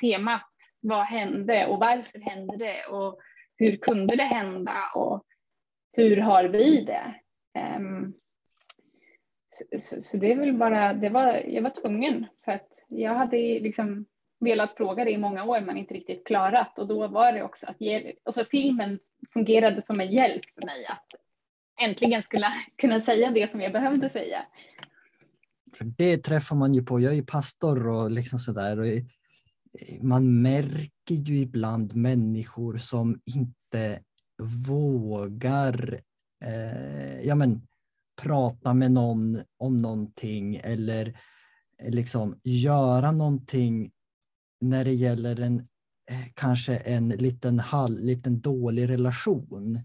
temat. 0.00 0.50
Vad 0.80 1.04
hände 1.04 1.66
och 1.66 1.78
varför 1.78 2.18
hände 2.18 2.56
det 2.56 2.84
och 2.84 3.20
hur 3.62 3.76
kunde 3.76 4.16
det 4.16 4.22
hända 4.22 4.76
och 4.94 5.24
hur 5.92 6.16
har 6.16 6.44
vi 6.44 6.84
det? 6.84 7.14
Um, 7.76 8.14
så, 9.50 9.78
så, 9.78 10.00
så, 10.00 10.16
det 10.16 10.32
är 10.32 10.36
väl 10.36 10.54
bara, 10.54 10.94
det 10.94 11.08
var, 11.08 11.32
jag 11.32 11.62
var 11.62 11.70
tvungen 11.70 12.26
för 12.44 12.52
att 12.52 12.84
jag 12.88 13.14
hade 13.14 13.36
liksom 13.36 14.06
velat 14.40 14.76
fråga 14.76 15.04
det 15.04 15.10
i 15.10 15.18
många 15.18 15.44
år 15.44 15.60
men 15.60 15.76
inte 15.76 15.94
riktigt 15.94 16.26
klarat 16.26 16.78
och 16.78 16.88
då 16.88 17.08
var 17.08 17.32
det 17.32 17.42
också 17.42 17.66
att 17.66 17.80
ge, 17.80 18.12
alltså 18.24 18.44
filmen 18.44 18.98
fungerade 19.32 19.82
som 19.82 20.00
en 20.00 20.12
hjälp 20.12 20.44
för 20.54 20.66
mig 20.66 20.86
att 20.86 21.06
äntligen 21.82 22.22
skulle 22.22 22.46
kunna 22.76 23.00
säga 23.00 23.30
det 23.30 23.52
som 23.52 23.60
jag 23.60 23.72
behövde 23.72 24.08
säga. 24.08 24.46
För 25.76 25.84
det 25.84 26.18
träffar 26.18 26.56
man 26.56 26.74
ju 26.74 26.82
på, 26.82 27.00
jag 27.00 27.12
är 27.12 27.16
ju 27.16 27.24
pastor 27.24 27.88
och 27.88 28.10
liksom 28.10 28.38
sådär. 28.38 29.02
Man 30.00 30.42
märker 30.42 31.14
ju 31.14 31.36
ibland 31.36 31.96
människor 31.96 32.78
som 32.78 33.20
inte 33.24 34.02
vågar 34.66 36.00
eh, 36.44 37.20
ja, 37.20 37.34
men, 37.34 37.66
prata 38.22 38.74
med 38.74 38.92
någon 38.92 39.42
om 39.56 39.76
någonting 39.76 40.56
eller 40.56 41.20
eh, 41.82 41.90
liksom 41.90 42.40
göra 42.44 43.12
någonting 43.12 43.90
när 44.60 44.84
det 44.84 44.92
gäller 44.92 45.40
en 45.40 45.58
eh, 46.10 46.26
kanske 46.34 46.76
en 46.76 47.08
liten, 47.08 47.58
hall, 47.58 48.00
liten 48.00 48.40
dålig 48.40 48.88
relation. 48.88 49.80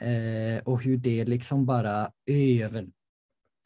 Eh, 0.00 0.58
och 0.64 0.82
hur 0.82 0.96
det 0.96 1.24
liksom 1.24 1.66
bara 1.66 2.12
över, 2.26 2.88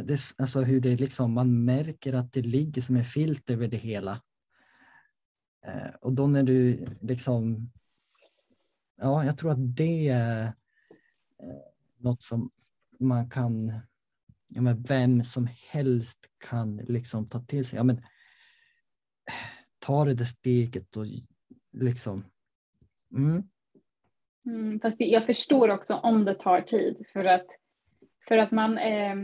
det, 0.03 0.21
alltså 0.39 0.61
hur 0.61 0.81
det 0.81 0.97
liksom, 0.97 1.33
man 1.33 1.65
märker 1.65 2.13
att 2.13 2.33
det 2.33 2.43
ligger 2.43 2.83
som 2.83 2.97
en 2.97 3.05
filt 3.05 3.51
över 3.51 3.69
det 3.69 3.77
hela. 3.77 4.21
Eh, 5.67 5.95
och 6.01 6.13
då 6.13 6.27
när 6.27 6.43
du 6.43 6.87
liksom, 7.01 7.71
ja, 8.97 9.25
jag 9.25 9.39
tror 9.39 9.51
att 9.51 9.77
det 9.77 10.09
är 10.09 10.43
eh, 10.45 10.53
något 11.99 12.23
som 12.23 12.51
man 12.99 13.31
kan, 13.31 13.73
ja, 14.49 14.61
men 14.61 14.83
vem 14.83 15.25
som 15.25 15.49
helst 15.71 16.19
kan 16.39 16.77
liksom 16.77 17.29
ta 17.29 17.41
till 17.41 17.65
sig. 17.67 17.77
Ja, 17.77 17.83
men, 17.83 17.97
eh, 17.97 18.03
ta 19.79 20.05
det 20.05 20.15
där 20.15 20.25
steget 20.25 20.97
och 20.97 21.07
liksom, 21.73 22.25
mm. 23.13 23.43
Mm, 24.47 24.81
fast 24.81 24.97
jag 24.99 25.27
förstår 25.27 25.69
också 25.69 25.95
om 25.95 26.25
det 26.25 26.35
tar 26.35 26.61
tid 26.61 27.05
för 27.13 27.25
att, 27.25 27.47
för 28.29 28.39
att 28.39 28.51
man 28.51 28.79
eh, 28.79 29.17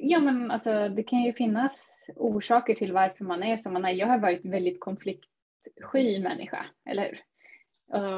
Ja, 0.00 0.20
men 0.20 0.50
alltså, 0.50 0.88
det 0.88 1.02
kan 1.02 1.22
ju 1.22 1.32
finnas 1.32 2.06
orsaker 2.16 2.74
till 2.74 2.92
varför 2.92 3.24
man 3.24 3.42
är 3.42 3.56
som 3.56 3.72
man 3.72 3.84
är. 3.84 3.90
Jag 3.90 4.06
har 4.06 4.18
varit 4.18 4.44
väldigt 4.44 4.80
konfliktsky 4.80 6.20
människa, 6.22 6.66
eller 6.90 7.02
hur? 7.02 7.20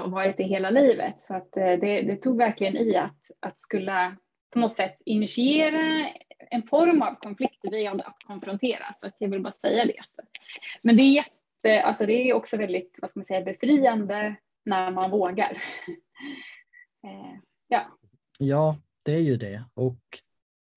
Och 0.03 0.11
varit 0.11 0.37
det 0.37 0.45
hela 0.45 0.71
livet. 0.71 1.21
Så 1.21 1.35
att 1.35 1.57
eh, 1.57 1.73
det, 1.73 2.03
det 2.03 2.17
tog 2.17 2.37
verkligen 2.37 2.77
i 2.77 2.97
att, 2.97 3.31
att 3.41 3.61
skulle 3.61 4.17
på 4.51 4.59
något 4.59 4.73
sätt 4.73 4.97
initiera 5.05 6.09
en 6.51 6.63
form 6.63 7.03
av 7.03 7.15
konflikt 7.15 7.59
via 7.71 7.93
att 7.93 8.19
konfrontera. 8.27 8.85
Så 8.99 9.07
att 9.07 9.15
jag 9.19 9.29
vill 9.29 9.43
bara 9.43 9.53
säga 9.53 9.85
det. 9.85 10.01
Men 10.83 10.97
det 10.97 11.03
är, 11.03 11.13
jätte, 11.13 11.83
alltså 11.83 12.07
det 12.07 12.13
är 12.13 12.35
också 12.35 12.57
väldigt 12.57 12.99
vad 13.03 13.11
ska 13.11 13.19
man 13.19 13.25
säga, 13.25 13.45
befriande 13.45 14.37
när 14.65 14.91
man 14.91 15.11
vågar. 15.11 15.63
Eh, 17.05 17.39
ja. 17.69 17.99
ja, 18.39 18.77
det 19.03 19.13
är 19.13 19.21
ju 19.21 19.37
det. 19.37 19.65
Och 19.75 19.99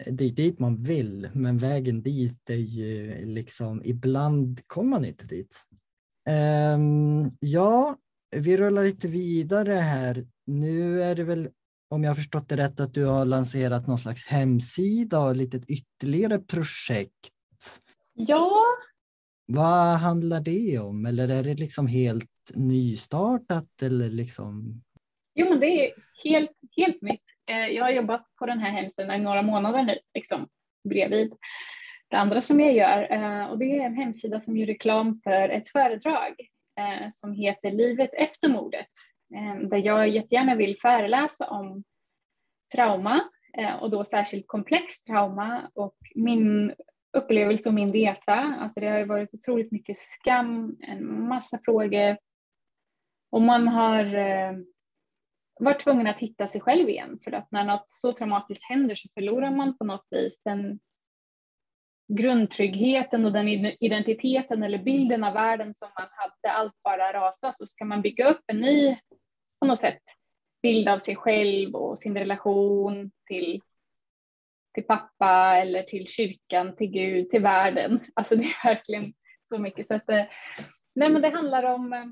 det 0.06 0.26
är 0.26 0.32
dit 0.32 0.60
man 0.60 0.84
vill, 0.84 1.30
men 1.34 1.58
vägen 1.58 2.02
dit 2.02 2.50
är 2.50 2.56
ju 2.56 3.26
liksom, 3.26 3.82
ibland 3.86 4.68
kommer 4.68 4.90
man 4.90 5.06
inte 5.06 5.26
dit. 5.26 5.64
Um, 6.76 7.32
ja, 7.40 7.96
vi 8.36 8.58
rullar 8.58 8.84
lite 8.84 9.08
vidare 9.08 9.74
här. 9.74 10.28
Nu 10.46 11.04
är 11.04 11.16
det 11.16 11.24
väl, 11.24 11.50
om 11.90 12.04
jag 12.04 12.10
har 12.10 12.16
förstått 12.16 12.50
det 12.50 12.58
rätt, 12.58 12.80
att 12.80 12.94
du 12.94 13.06
har 13.06 13.26
lanserat 13.26 13.88
någon 13.88 13.98
slags 13.98 14.26
hemsida 14.26 15.20
och 15.20 15.32
ett 15.32 15.38
litet 15.38 15.70
ytterligare 15.70 16.40
projekt. 16.40 17.32
Ja. 18.14 18.62
Vad 19.46 19.98
handlar 19.98 20.42
det 20.42 20.80
om? 20.80 21.06
Eller 21.06 21.30
är 21.30 21.44
det 21.44 21.56
liksom 21.56 21.88
helt 21.88 22.30
nystartat 22.54 23.82
eller 23.82 24.10
liksom? 24.10 24.82
Jo, 25.36 25.50
men 25.50 25.60
det 25.60 25.66
är 25.66 25.94
helt, 26.24 26.52
helt 26.78 27.02
nytt. 27.02 27.35
Eh, 27.48 27.68
jag 27.68 27.84
har 27.84 27.92
jobbat 27.92 28.36
på 28.40 28.46
den 28.46 28.60
här 28.60 28.72
hemsidan 28.72 29.22
i 29.22 29.24
några 29.24 29.42
månader 29.42 29.84
nu, 29.84 30.00
liksom 30.14 30.48
bredvid 30.90 31.34
det 32.10 32.18
andra 32.18 32.42
som 32.42 32.60
jag 32.60 32.74
gör. 32.74 33.12
Eh, 33.12 33.46
och 33.46 33.58
det 33.58 33.78
är 33.78 33.86
en 33.86 33.96
hemsida 33.96 34.40
som 34.40 34.58
gör 34.58 34.68
reklam 34.68 35.22
för 35.24 35.50
ett 35.50 35.70
föredrag 35.70 36.36
eh, 36.80 37.10
som 37.12 37.34
heter 37.34 37.72
Livet 37.72 38.10
efter 38.14 38.50
mordet, 38.50 38.90
eh, 39.36 39.68
där 39.68 39.78
jag 39.78 40.10
jättegärna 40.10 40.56
vill 40.56 40.80
föreläsa 40.82 41.48
om 41.50 41.84
trauma 42.76 43.30
eh, 43.58 43.76
och 43.76 43.90
då 43.90 44.04
särskilt 44.04 44.48
komplext 44.48 45.06
trauma 45.06 45.72
och 45.74 45.98
min 46.16 46.74
upplevelse 47.18 47.70
och 47.70 47.76
min 47.76 47.94
resa. 47.94 48.58
Alltså 48.62 48.80
det 48.80 48.88
har 48.88 48.98
ju 48.98 49.06
varit 49.06 49.34
otroligt 49.34 49.72
mycket 49.72 49.98
skam, 49.98 50.78
en 50.82 51.28
massa 51.28 51.60
frågor 51.66 52.18
och 53.32 53.42
man 53.42 53.68
har 53.68 54.16
eh, 54.16 54.54
varit 55.60 55.80
tvungen 55.80 56.08
att 56.08 56.20
hitta 56.20 56.48
sig 56.48 56.62
själv 56.62 56.90
igen 56.90 57.20
för 57.24 57.32
att 57.32 57.52
när 57.52 57.64
något 57.64 57.86
så 57.88 58.14
traumatiskt 58.14 58.64
händer 58.64 58.96
så 58.96 59.10
förlorar 59.14 59.52
man 59.52 59.78
på 59.78 59.86
något 59.86 60.08
vis 60.10 60.42
den 60.46 60.80
grundtryggheten 62.08 63.26
och 63.26 63.32
den 63.32 63.48
identiteten 63.80 64.64
eller 64.64 64.78
bilden 64.78 65.24
av 65.24 65.34
världen 65.34 65.76
som 65.76 65.88
man 66.00 66.08
hade, 66.12 66.56
allt 66.56 66.84
bara 66.84 67.14
rasar, 67.14 67.52
så 67.52 67.68
ska 67.68 67.86
man 67.86 68.02
bygga 68.02 68.30
upp 68.30 68.42
en 68.48 68.60
ny, 68.60 68.98
på 69.60 69.68
något 69.68 69.80
sätt, 69.80 70.02
bild 70.62 70.90
av 70.90 71.00
sig 71.00 71.16
själv 71.16 71.76
och 71.76 72.00
sin 72.00 72.18
relation 72.18 73.12
till, 73.28 73.62
till 74.74 74.84
pappa 74.84 75.58
eller 75.58 75.84
till 75.84 76.08
kyrkan, 76.08 76.76
till 76.76 76.88
Gud, 76.88 77.30
till 77.30 77.42
världen. 77.42 78.00
Alltså 78.14 78.36
det 78.36 78.44
är 78.44 78.68
verkligen 78.68 79.14
så 79.54 79.58
mycket. 79.58 79.88
Så 79.88 79.94
att, 79.94 80.10
eh, 80.10 80.26
nej 80.96 81.10
men 81.10 81.22
det 81.22 81.30
handlar 81.30 81.64
om 81.64 81.94
eh, 81.94 82.06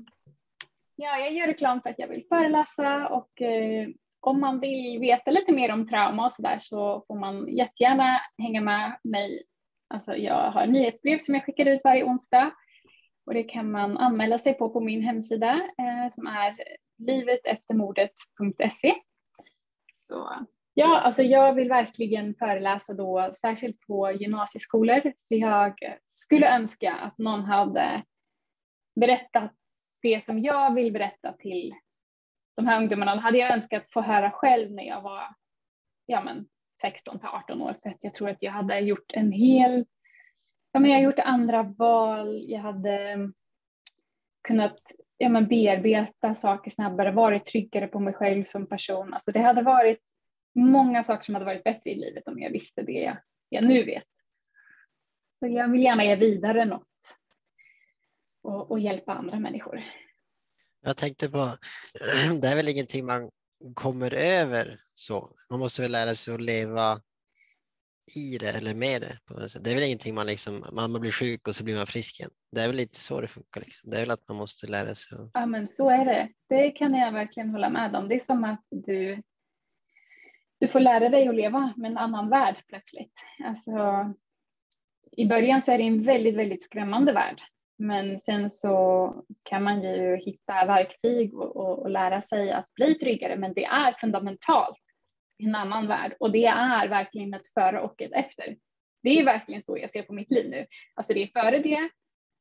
Ja, 0.96 1.18
jag 1.18 1.32
gör 1.32 1.46
reklam 1.46 1.82
för 1.82 1.90
att 1.90 1.98
jag 1.98 2.08
vill 2.08 2.26
föreläsa 2.28 3.08
och 3.08 3.42
eh, 3.42 3.88
om 4.20 4.40
man 4.40 4.60
vill 4.60 4.98
veta 5.00 5.30
lite 5.30 5.52
mer 5.52 5.72
om 5.72 5.86
trauma 5.86 6.24
och 6.24 6.32
sådär 6.32 6.56
så 6.60 7.04
får 7.06 7.18
man 7.18 7.48
jättegärna 7.48 8.20
hänga 8.38 8.60
med 8.60 8.98
mig. 9.04 9.42
Alltså 9.88 10.16
jag 10.16 10.50
har 10.50 10.66
nyhetsbrev 10.66 11.18
som 11.18 11.34
jag 11.34 11.44
skickar 11.44 11.66
ut 11.66 11.80
varje 11.84 12.04
onsdag 12.04 12.50
och 13.26 13.34
det 13.34 13.42
kan 13.42 13.70
man 13.70 13.96
anmäla 13.96 14.38
sig 14.38 14.54
på 14.54 14.70
på 14.70 14.80
min 14.80 15.02
hemsida 15.02 15.52
eh, 15.54 16.12
som 16.14 16.26
är 16.26 16.56
liveteftermordet.se. 16.98 18.94
Så 19.92 20.46
Ja, 20.76 21.00
alltså 21.00 21.22
jag 21.22 21.54
vill 21.54 21.68
verkligen 21.68 22.34
föreläsa 22.34 22.94
då, 22.94 23.32
särskilt 23.40 23.80
på 23.80 24.12
gymnasieskolor. 24.12 25.00
För 25.00 25.34
jag 25.34 25.74
skulle 26.04 26.56
önska 26.56 26.94
att 26.94 27.18
någon 27.18 27.44
hade 27.44 28.02
berättat 29.00 29.52
det 30.04 30.24
som 30.24 30.38
jag 30.38 30.74
vill 30.74 30.92
berätta 30.92 31.32
till 31.32 31.74
de 32.56 32.66
här 32.66 32.78
ungdomarna. 32.78 33.20
Hade 33.20 33.38
jag 33.38 33.52
önskat 33.52 33.92
få 33.92 34.00
höra 34.00 34.30
själv 34.30 34.70
när 34.70 34.84
jag 34.84 35.02
var 35.02 35.34
ja, 36.06 36.22
men 36.22 36.46
16 36.80 37.18
till 37.18 37.28
18 37.28 37.62
år. 37.62 37.76
För 37.82 37.90
att 37.90 38.04
jag 38.04 38.14
tror 38.14 38.28
att 38.28 38.42
jag 38.42 38.52
hade 38.52 38.78
gjort 38.78 39.12
en 39.12 39.32
hel, 39.32 39.86
ja, 40.72 40.80
men 40.80 40.90
jag 40.90 41.02
gjort 41.02 41.18
andra 41.18 41.62
val. 41.62 42.44
Jag 42.48 42.60
hade 42.60 42.98
mm, 42.98 43.34
kunnat 44.48 44.80
ja, 45.18 45.28
men 45.28 45.48
bearbeta 45.48 46.34
saker 46.34 46.70
snabbare, 46.70 47.10
varit 47.10 47.44
tryggare 47.44 47.86
på 47.86 48.00
mig 48.00 48.14
själv 48.14 48.44
som 48.44 48.66
person. 48.66 49.14
Alltså 49.14 49.32
det 49.32 49.40
hade 49.40 49.62
varit 49.62 50.02
många 50.54 51.04
saker 51.04 51.24
som 51.24 51.34
hade 51.34 51.44
varit 51.44 51.64
bättre 51.64 51.90
i 51.90 51.94
livet 51.94 52.28
om 52.28 52.38
jag 52.38 52.50
visste 52.50 52.82
det 52.82 52.92
jag, 52.92 53.16
jag 53.48 53.64
nu 53.64 53.84
vet. 53.84 54.04
Så 55.38 55.46
jag 55.46 55.68
vill 55.68 55.82
gärna 55.82 56.04
ge 56.04 56.16
vidare 56.16 56.64
något 56.64 57.18
och, 58.44 58.70
och 58.70 58.80
hjälpa 58.80 59.12
andra 59.12 59.38
människor. 59.38 59.82
Jag 60.82 60.96
tänkte 60.96 61.30
på, 61.30 61.38
det 62.40 62.48
är 62.48 62.56
väl 62.56 62.68
ingenting 62.68 63.06
man 63.06 63.30
kommer 63.74 64.14
över 64.14 64.76
så. 64.94 65.30
Man 65.50 65.58
måste 65.58 65.82
väl 65.82 65.92
lära 65.92 66.14
sig 66.14 66.34
att 66.34 66.40
leva 66.40 67.00
i 68.16 68.38
det 68.38 68.50
eller 68.50 68.74
med 68.74 69.02
det. 69.02 69.18
Det 69.60 69.70
är 69.70 69.74
väl 69.74 69.84
ingenting 69.84 70.14
man 70.14 70.26
liksom, 70.26 70.64
man 70.72 71.00
blir 71.00 71.12
sjuk 71.12 71.48
och 71.48 71.56
så 71.56 71.64
blir 71.64 71.76
man 71.76 71.86
frisk 71.86 72.20
igen. 72.20 72.30
Det 72.52 72.60
är 72.60 72.66
väl 72.66 72.76
lite 72.76 73.00
så 73.00 73.20
det 73.20 73.28
funkar. 73.28 73.60
Liksom. 73.60 73.90
Det 73.90 73.96
är 73.96 74.00
väl 74.00 74.10
att 74.10 74.28
man 74.28 74.36
måste 74.36 74.66
lära 74.66 74.94
sig. 74.94 75.18
Att... 75.18 75.30
Ja 75.34 75.46
men 75.46 75.68
så 75.68 75.90
är 75.90 76.04
det. 76.04 76.28
Det 76.48 76.70
kan 76.70 76.94
jag 76.94 77.12
verkligen 77.12 77.50
hålla 77.50 77.70
med 77.70 77.96
om. 77.96 78.08
Det 78.08 78.14
är 78.14 78.20
som 78.20 78.44
att 78.44 78.64
du, 78.70 79.22
du 80.60 80.68
får 80.68 80.80
lära 80.80 81.08
dig 81.08 81.28
att 81.28 81.34
leva 81.34 81.72
med 81.76 81.90
en 81.90 81.98
annan 81.98 82.30
värld 82.30 82.56
plötsligt. 82.68 83.12
Alltså, 83.44 83.72
I 85.12 85.26
början 85.26 85.62
så 85.62 85.72
är 85.72 85.78
det 85.78 85.84
en 85.84 86.04
väldigt, 86.04 86.36
väldigt 86.36 86.64
skrämmande 86.64 87.12
värld. 87.12 87.42
Men 87.84 88.20
sen 88.20 88.50
så 88.50 89.14
kan 89.42 89.62
man 89.62 89.82
ju 89.82 90.16
hitta 90.16 90.66
verktyg 90.66 91.34
och, 91.34 91.56
och, 91.56 91.78
och 91.78 91.90
lära 91.90 92.22
sig 92.22 92.52
att 92.52 92.74
bli 92.74 92.94
tryggare. 92.94 93.36
Men 93.36 93.54
det 93.54 93.64
är 93.64 93.92
fundamentalt 93.92 94.82
i 95.38 95.44
en 95.44 95.54
annan 95.54 95.86
värld 95.86 96.16
och 96.20 96.32
det 96.32 96.46
är 96.46 96.88
verkligen 96.88 97.34
ett 97.34 97.52
före 97.54 97.80
och 97.80 98.02
ett 98.02 98.12
efter. 98.12 98.56
Det 99.02 99.20
är 99.20 99.24
verkligen 99.24 99.62
så 99.62 99.78
jag 99.78 99.90
ser 99.90 100.02
på 100.02 100.12
mitt 100.12 100.30
liv 100.30 100.50
nu. 100.50 100.66
Alltså 100.94 101.14
det 101.14 101.22
är 101.22 101.42
före 101.42 101.58
det 101.58 101.88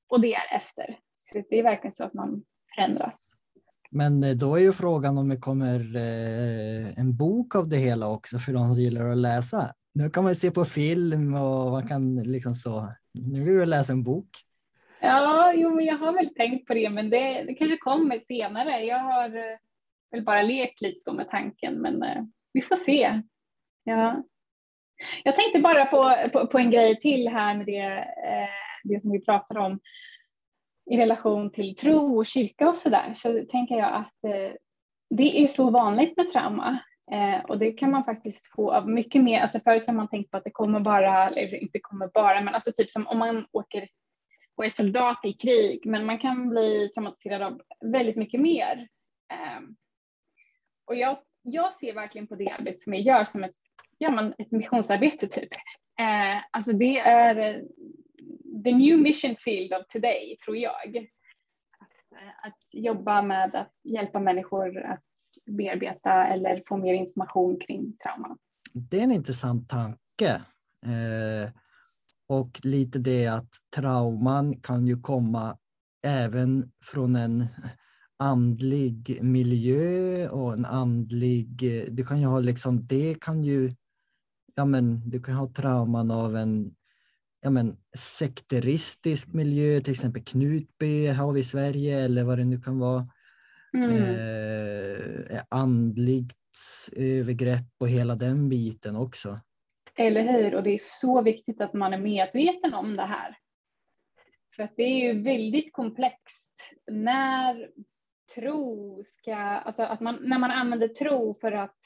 och 0.10 0.22
det 0.22 0.34
är 0.34 0.56
efter. 0.56 1.00
Så 1.14 1.44
det 1.50 1.60
är 1.60 1.64
verkligen 1.64 1.92
så 1.92 2.04
att 2.04 2.14
man 2.14 2.44
förändras. 2.76 3.20
Men 3.92 4.24
eh, 4.24 4.36
då 4.36 4.56
är 4.56 4.62
ju 4.62 4.72
frågan 4.72 5.18
om 5.18 5.30
det 5.30 5.38
kommer 5.38 5.96
eh, 5.96 7.00
en 7.00 7.18
bok 7.18 7.56
av 7.56 7.70
det 7.70 7.78
hela 7.78 8.08
också 8.08 8.40
för 8.40 8.54
de 8.54 8.76
som 8.76 8.84
gillar 8.84 9.10
att 9.10 9.18
läsa. 9.18 9.72
Nu 9.94 10.10
kan 10.10 10.24
man 10.24 10.36
se 10.36 10.52
på 10.52 10.66
film 10.66 11.34
och 11.36 11.72
man 11.72 11.88
kan 11.88 12.16
liksom 12.16 12.56
så. 12.56 12.94
Nu 13.14 13.44
vill 13.44 13.56
jag 13.56 13.68
läsa 13.68 13.94
en 13.94 14.04
bok. 14.04 14.30
Ja, 15.06 15.54
jo, 15.56 15.76
men 15.76 15.86
jag 15.86 15.98
har 15.98 16.14
väl 16.14 16.36
tänkt 16.36 16.68
på 16.68 16.74
det, 16.74 16.90
men 16.90 17.10
det, 17.10 17.44
det 17.44 17.54
kanske 17.54 17.78
kommer 17.78 18.20
senare. 18.20 18.84
Jag 18.84 19.00
har 19.00 19.26
eh, 19.26 19.58
väl 20.12 20.24
bara 20.24 20.42
lekt 20.42 20.82
lite 20.82 21.00
så 21.00 21.14
med 21.14 21.30
tanken, 21.30 21.74
men 21.74 22.04
eh, 22.04 22.24
vi 22.54 22.62
får 22.62 22.76
se. 22.76 23.22
Ja. 23.84 24.24
Jag 25.24 25.36
tänkte 25.36 25.60
bara 25.60 25.86
på, 25.86 26.16
på, 26.34 26.48
på 26.48 26.58
en 26.58 26.72
grej 26.72 27.00
till 27.00 27.28
här 27.28 27.56
med 27.56 27.66
det, 27.66 27.98
eh, 28.28 28.50
det 28.84 29.04
som 29.04 29.12
vi 29.12 29.26
pratar 29.26 29.58
om 29.58 29.80
i 30.92 30.98
relation 30.98 31.52
till 31.52 31.76
tro 31.76 32.18
och 32.18 32.26
kyrka 32.26 32.70
och 32.70 32.78
så 32.78 32.90
där. 32.90 33.14
Så 33.14 33.46
tänker 33.52 33.76
jag 33.76 33.94
att 33.94 34.24
eh, 34.24 34.56
det 35.10 35.44
är 35.44 35.48
så 35.48 35.70
vanligt 35.70 36.18
med 36.18 36.32
trauma 36.32 36.80
eh, 37.12 37.46
och 37.46 37.60
det 37.60 37.72
kan 37.72 37.92
man 37.92 38.04
faktiskt 38.06 38.48
få 38.56 38.72
av 38.74 38.90
mycket 38.90 39.24
mer. 39.24 39.42
Alltså 39.42 39.60
förut 39.60 39.88
har 39.88 39.94
man 39.94 40.08
tänkt 40.08 40.32
på 40.32 40.38
att 40.38 40.44
det 40.44 40.52
kommer 40.52 40.80
bara, 40.80 41.28
eller 41.28 41.56
inte 41.56 41.80
kommer 41.80 42.08
bara, 42.08 42.42
men 42.42 42.54
alltså 42.54 42.72
typ 42.72 42.92
som 42.92 43.08
om 43.08 43.20
man 43.20 43.46
åker 43.52 43.88
och 44.56 44.66
är 44.66 44.70
soldat 44.70 45.20
i 45.24 45.34
krig, 45.34 45.86
men 45.86 46.06
man 46.06 46.20
kan 46.20 46.50
bli 46.50 46.90
traumatiserad 46.90 47.42
av 47.42 47.62
väldigt 47.82 48.16
mycket 48.16 48.42
mer. 48.42 48.88
Ehm, 49.34 49.76
och 50.86 50.96
jag 50.96 51.18
jag 51.44 51.76
ser 51.76 51.94
verkligen 51.94 52.28
på 52.28 52.36
det 52.36 52.50
arbete 52.50 52.80
som 52.80 52.94
jag 52.94 53.02
gör 53.02 53.24
som 53.24 53.44
ett, 53.44 53.56
ja, 53.98 54.12
man, 54.12 54.34
ett 54.38 54.52
missionsarbete 54.52 55.28
typ. 55.28 55.50
Ehm, 56.00 56.42
alltså 56.52 56.74
det 56.74 57.00
är 57.00 57.36
eh, 57.36 57.62
the 58.64 58.72
new 58.72 59.00
mission 59.00 59.36
field 59.40 59.74
of 59.74 59.88
today 59.88 60.38
tror 60.46 60.58
jag. 60.58 60.98
Att, 61.80 62.48
att 62.48 62.60
jobba 62.74 63.22
med 63.22 63.56
att 63.56 63.74
hjälpa 63.84 64.20
människor 64.20 64.82
att 64.82 65.04
bearbeta 65.46 66.28
eller 66.28 66.64
få 66.68 66.78
mer 66.78 66.94
information 66.94 67.60
kring 67.60 67.98
trauma. 67.98 68.38
Det 68.74 69.00
är 69.00 69.04
en 69.04 69.12
intressant 69.12 69.70
tanke. 69.70 70.42
Eh, 70.86 71.50
och 72.40 72.60
lite 72.64 73.00
det 73.00 73.28
att 73.28 73.50
trauman 73.76 74.62
kan 74.62 74.88
ju 74.88 75.02
komma 75.02 75.58
även 76.04 76.72
från 76.84 77.16
en 77.16 77.46
andlig 78.20 79.20
miljö 79.22 80.30
och 80.30 80.54
en 80.54 80.66
andlig, 80.66 81.58
du 81.92 82.06
kan 82.06 82.20
ju 82.20 82.26
ha 82.26 82.40
liksom, 82.40 82.82
det 82.82 83.16
kan 83.22 83.44
ju, 83.44 83.76
ja 84.56 84.66
men 84.66 85.10
du 85.10 85.24
kan 85.24 85.36
ha 85.36 85.54
trauman 85.54 86.12
av 86.12 86.36
en 86.36 86.76
ja 87.44 87.50
men, 87.50 87.78
sekteristisk 87.98 89.34
miljö, 89.34 89.82
till 89.82 89.94
exempel 89.94 90.24
Knutby 90.24 91.08
har 91.08 91.32
vi 91.32 91.40
i 91.40 91.44
Sverige 91.44 92.00
eller 92.00 92.24
vad 92.24 92.38
det 92.38 92.46
nu 92.46 92.62
kan 92.62 92.80
vara. 92.80 93.08
Mm. 93.78 93.98
Eh, 93.98 95.42
andligt 95.50 96.38
övergrepp 96.92 97.66
och 97.78 97.90
hela 97.90 98.16
den 98.16 98.50
biten 98.50 98.96
också. 98.96 99.40
Eller 99.98 100.22
hur, 100.22 100.56
och 100.56 100.64
det 100.64 100.70
är 100.70 100.80
så 100.82 101.22
viktigt 101.22 101.62
att 101.62 101.74
man 101.74 101.94
är 101.94 101.98
medveten 101.98 102.74
om 102.74 102.96
det 102.96 103.06
här. 103.06 103.38
För 104.56 104.64
att 104.64 104.76
det 104.76 104.84
är 104.84 105.14
ju 105.14 105.22
väldigt 105.22 105.74
komplext. 105.74 106.74
När 106.92 107.70
tro 108.36 109.04
ska, 109.06 109.36
alltså 109.36 109.84
att 109.84 110.00
man, 110.00 110.20
när 110.22 110.40
man 110.40 110.52
använder 110.52 110.88
tro 110.88 111.38
för 111.42 111.52
att 111.52 111.80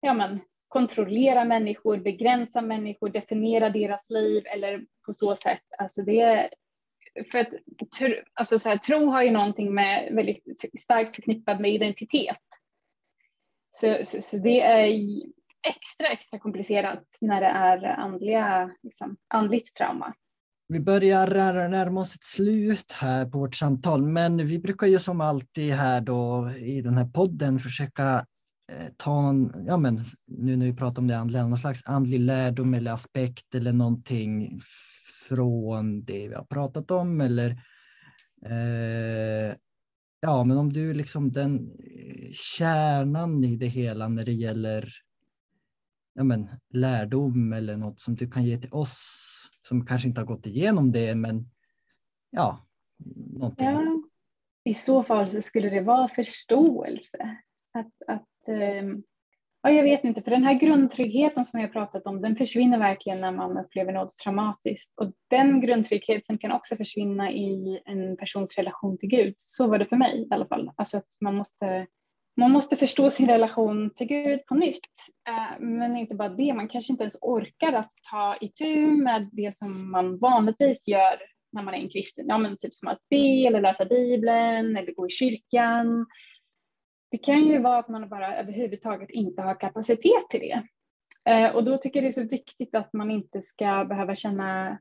ja, 0.00 0.14
men, 0.14 0.40
kontrollera 0.68 1.44
människor, 1.44 1.96
begränsa 1.96 2.60
människor, 2.60 3.08
definiera 3.08 3.70
deras 3.70 4.10
liv 4.10 4.46
eller 4.46 4.86
på 5.06 5.12
så 5.12 5.36
sätt. 5.36 5.64
Alltså 5.78 6.02
det 6.02 6.50
för 7.30 7.38
att 7.38 7.48
alltså 8.34 8.58
så 8.58 8.68
här, 8.68 8.76
tro 8.76 9.06
har 9.06 9.22
ju 9.22 9.30
någonting 9.30 9.74
med 9.74 10.14
väldigt 10.14 10.64
starkt 10.80 11.16
förknippat 11.16 11.60
med 11.60 11.70
identitet. 11.70 12.42
Så, 13.70 13.98
så, 14.04 14.22
så, 14.22 14.36
det 14.36 14.60
är 14.60 14.86
extra, 15.68 16.06
extra 16.06 16.38
komplicerat 16.38 17.04
när 17.20 17.40
det 17.40 17.46
är 17.46 17.84
andliga, 17.84 18.70
liksom, 18.82 19.16
andligt 19.34 19.76
trauma. 19.76 20.14
Vi 20.68 20.80
börjar 20.80 21.68
närma 21.68 22.00
oss 22.00 22.14
ett 22.14 22.24
slut 22.24 22.92
här 22.92 23.26
på 23.26 23.38
vårt 23.38 23.54
samtal, 23.54 24.02
men 24.02 24.46
vi 24.46 24.58
brukar 24.58 24.86
ju 24.86 24.98
som 24.98 25.20
alltid 25.20 25.72
här 25.72 26.00
då 26.00 26.50
i 26.50 26.82
den 26.82 26.94
här 26.94 27.04
podden 27.04 27.58
försöka 27.58 28.26
eh, 28.72 28.88
ta 28.96 29.22
någon, 29.22 29.66
ja 29.66 29.76
men 29.76 30.04
nu 30.26 30.56
när 30.56 30.66
vi 30.66 30.76
pratar 30.76 31.02
om 31.02 31.08
det 31.08 31.18
andliga, 31.18 31.46
någon 31.46 31.58
slags 31.58 31.82
andlig 31.84 32.20
lärdom 32.20 32.74
eller 32.74 32.92
aspekt 32.92 33.54
eller 33.54 33.72
någonting 33.72 34.60
från 35.28 36.04
det 36.04 36.28
vi 36.28 36.34
har 36.34 36.44
pratat 36.44 36.90
om 36.90 37.20
eller 37.20 37.50
eh, 38.46 39.54
ja, 40.20 40.44
men 40.44 40.58
om 40.58 40.72
du 40.72 40.94
liksom 40.94 41.32
den 41.32 41.70
eh, 41.70 42.32
kärnan 42.32 43.44
i 43.44 43.56
det 43.56 43.66
hela 43.66 44.08
när 44.08 44.24
det 44.24 44.32
gäller 44.32 44.92
ja, 46.18 46.24
men, 46.24 46.48
lärdom 46.74 47.52
eller 47.52 47.76
något 47.76 48.00
som 48.00 48.14
du 48.14 48.30
kan 48.30 48.44
ge 48.44 48.58
till 48.58 48.72
oss 48.72 49.24
som 49.62 49.86
kanske 49.86 50.08
inte 50.08 50.20
har 50.20 50.26
gått 50.26 50.46
igenom 50.46 50.92
det, 50.92 51.14
men 51.14 51.50
ja, 52.30 52.66
någonting. 53.32 53.66
Ja, 53.66 54.02
I 54.64 54.74
så 54.74 55.04
fall 55.04 55.30
så 55.30 55.42
skulle 55.42 55.70
det 55.70 55.80
vara 55.80 56.08
förståelse. 56.08 57.36
Att, 57.72 57.92
att, 58.06 58.48
ehm, 58.48 59.02
ja, 59.62 59.70
jag 59.70 59.82
vet 59.82 60.04
inte, 60.04 60.22
för 60.22 60.30
den 60.30 60.44
här 60.44 60.54
grundtryggheten 60.54 61.44
som 61.44 61.60
jag 61.60 61.72
pratat 61.72 62.06
om, 62.06 62.20
den 62.20 62.36
försvinner 62.36 62.78
verkligen 62.78 63.20
när 63.20 63.32
man 63.32 63.58
upplever 63.58 63.92
något 63.92 64.18
traumatiskt. 64.18 64.98
Och 64.98 65.12
den 65.30 65.60
grundtryggheten 65.60 66.38
kan 66.38 66.52
också 66.52 66.76
försvinna 66.76 67.32
i 67.32 67.80
en 67.84 68.16
persons 68.16 68.56
relation 68.56 68.98
till 68.98 69.08
Gud. 69.08 69.34
Så 69.38 69.66
var 69.66 69.78
det 69.78 69.86
för 69.86 69.96
mig 69.96 70.22
i 70.22 70.28
alla 70.30 70.46
fall. 70.46 70.70
Alltså 70.76 70.98
att 70.98 71.16
man 71.20 71.34
måste 71.34 71.86
man 72.38 72.50
måste 72.50 72.76
förstå 72.76 73.10
sin 73.10 73.28
relation 73.28 73.90
till 73.94 74.06
Gud 74.06 74.46
på 74.46 74.54
nytt. 74.54 74.90
Eh, 75.28 75.60
men 75.60 75.96
inte 75.96 76.14
bara 76.14 76.28
det, 76.28 76.54
man 76.54 76.68
kanske 76.68 76.92
inte 76.92 77.02
ens 77.02 77.18
orkar 77.20 77.72
att 77.72 77.90
ta 78.10 78.36
itu 78.40 78.76
med 78.86 79.28
det 79.32 79.54
som 79.54 79.90
man 79.90 80.18
vanligtvis 80.18 80.88
gör 80.88 81.18
när 81.52 81.62
man 81.62 81.74
är 81.74 81.78
en 81.78 81.90
kristen. 81.90 82.24
Ja, 82.28 82.38
men 82.38 82.56
typ 82.56 82.74
som 82.74 82.88
att 82.88 83.08
be 83.10 83.46
eller 83.46 83.60
läsa 83.60 83.84
Bibeln 83.84 84.76
eller 84.76 84.94
gå 84.94 85.06
i 85.06 85.10
kyrkan. 85.10 86.06
Det 87.10 87.18
kan 87.18 87.46
ju 87.46 87.58
vara 87.58 87.78
att 87.78 87.88
man 87.88 88.08
bara 88.08 88.36
överhuvudtaget 88.36 89.10
inte 89.10 89.42
har 89.42 89.60
kapacitet 89.60 90.30
till 90.30 90.40
det. 90.40 90.62
Eh, 91.30 91.56
och 91.56 91.64
då 91.64 91.78
tycker 91.78 91.98
jag 91.98 92.04
det 92.04 92.20
är 92.20 92.24
så 92.24 92.28
viktigt 92.30 92.74
att 92.74 92.92
man 92.92 93.10
inte 93.10 93.42
ska 93.42 93.84
behöva 93.84 94.14
känna 94.14 94.78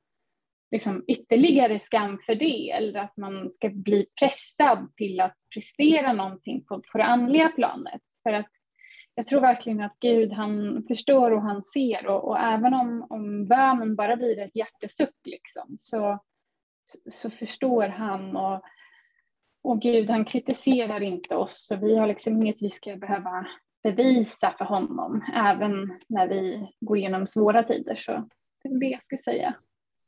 liksom 0.72 1.04
ytterligare 1.08 1.80
skam 1.80 2.20
för 2.26 2.36
det 2.36 2.72
eller 2.72 3.00
att 3.00 3.18
man 3.18 3.52
ska 3.54 3.70
bli 3.70 4.06
pressad 4.20 4.96
till 4.96 5.22
att 5.22 5.36
prestera 5.54 6.14
någonting 6.14 6.64
på, 6.64 6.82
på 6.92 6.98
det 6.98 7.04
andliga 7.04 7.50
planet. 7.50 8.02
För 8.24 8.34
att 8.34 8.48
jag 9.16 9.28
tror 9.28 9.42
verkligen 9.42 9.82
att 9.82 10.00
Gud 10.00 10.32
han 10.32 10.84
förstår 10.88 11.32
och 11.32 11.42
han 11.42 11.64
ser 11.64 12.08
och, 12.08 12.28
och 12.28 12.40
även 12.40 12.74
om, 12.74 13.08
om 13.10 13.48
bönen 13.48 13.96
bara 13.96 14.16
blir 14.16 14.40
ett 14.40 14.56
hjärtesuck 14.56 15.16
liksom, 15.26 15.76
så, 15.80 16.20
så 17.10 17.30
förstår 17.30 17.88
han 17.88 18.36
och, 18.36 18.64
och 19.64 19.82
Gud 19.82 20.10
han 20.10 20.26
kritiserar 20.26 21.04
inte 21.04 21.36
oss 21.36 21.66
så 21.68 21.76
vi 21.76 21.98
har 21.98 22.08
liksom 22.08 22.34
inget 22.34 22.62
vi 22.62 22.70
ska 22.70 22.96
behöva 22.96 23.48
bevisa 23.84 24.56
för 24.58 24.66
honom 24.66 25.26
även 25.36 26.00
när 26.10 26.28
vi 26.28 26.72
går 26.80 26.98
igenom 26.98 27.28
svåra 27.28 27.64
tider. 27.64 27.96
Så 27.96 28.30
det 28.64 28.70
är 28.70 28.80
det 28.80 28.86
jag 28.86 29.04
skulle 29.04 29.22
säga. 29.22 29.56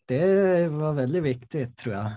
Det 0.09 0.67
var 0.67 0.93
väldigt 0.93 1.23
viktigt 1.23 1.77
tror 1.77 1.95
jag. 1.95 2.11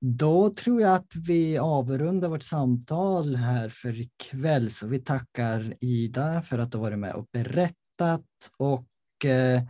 Då 0.00 0.50
tror 0.50 0.80
jag 0.80 0.94
att 0.94 1.12
vi 1.28 1.58
avrundar 1.58 2.28
vårt 2.28 2.42
samtal 2.42 3.36
här 3.36 3.68
för 3.68 4.00
ikväll. 4.00 4.70
Så 4.70 4.86
vi 4.86 4.98
tackar 4.98 5.74
Ida 5.80 6.42
för 6.42 6.58
att 6.58 6.72
du 6.72 6.78
varit 6.78 6.98
med 6.98 7.14
och 7.14 7.26
berättat. 7.32 8.26
Och 8.58 9.24
eh, 9.24 9.62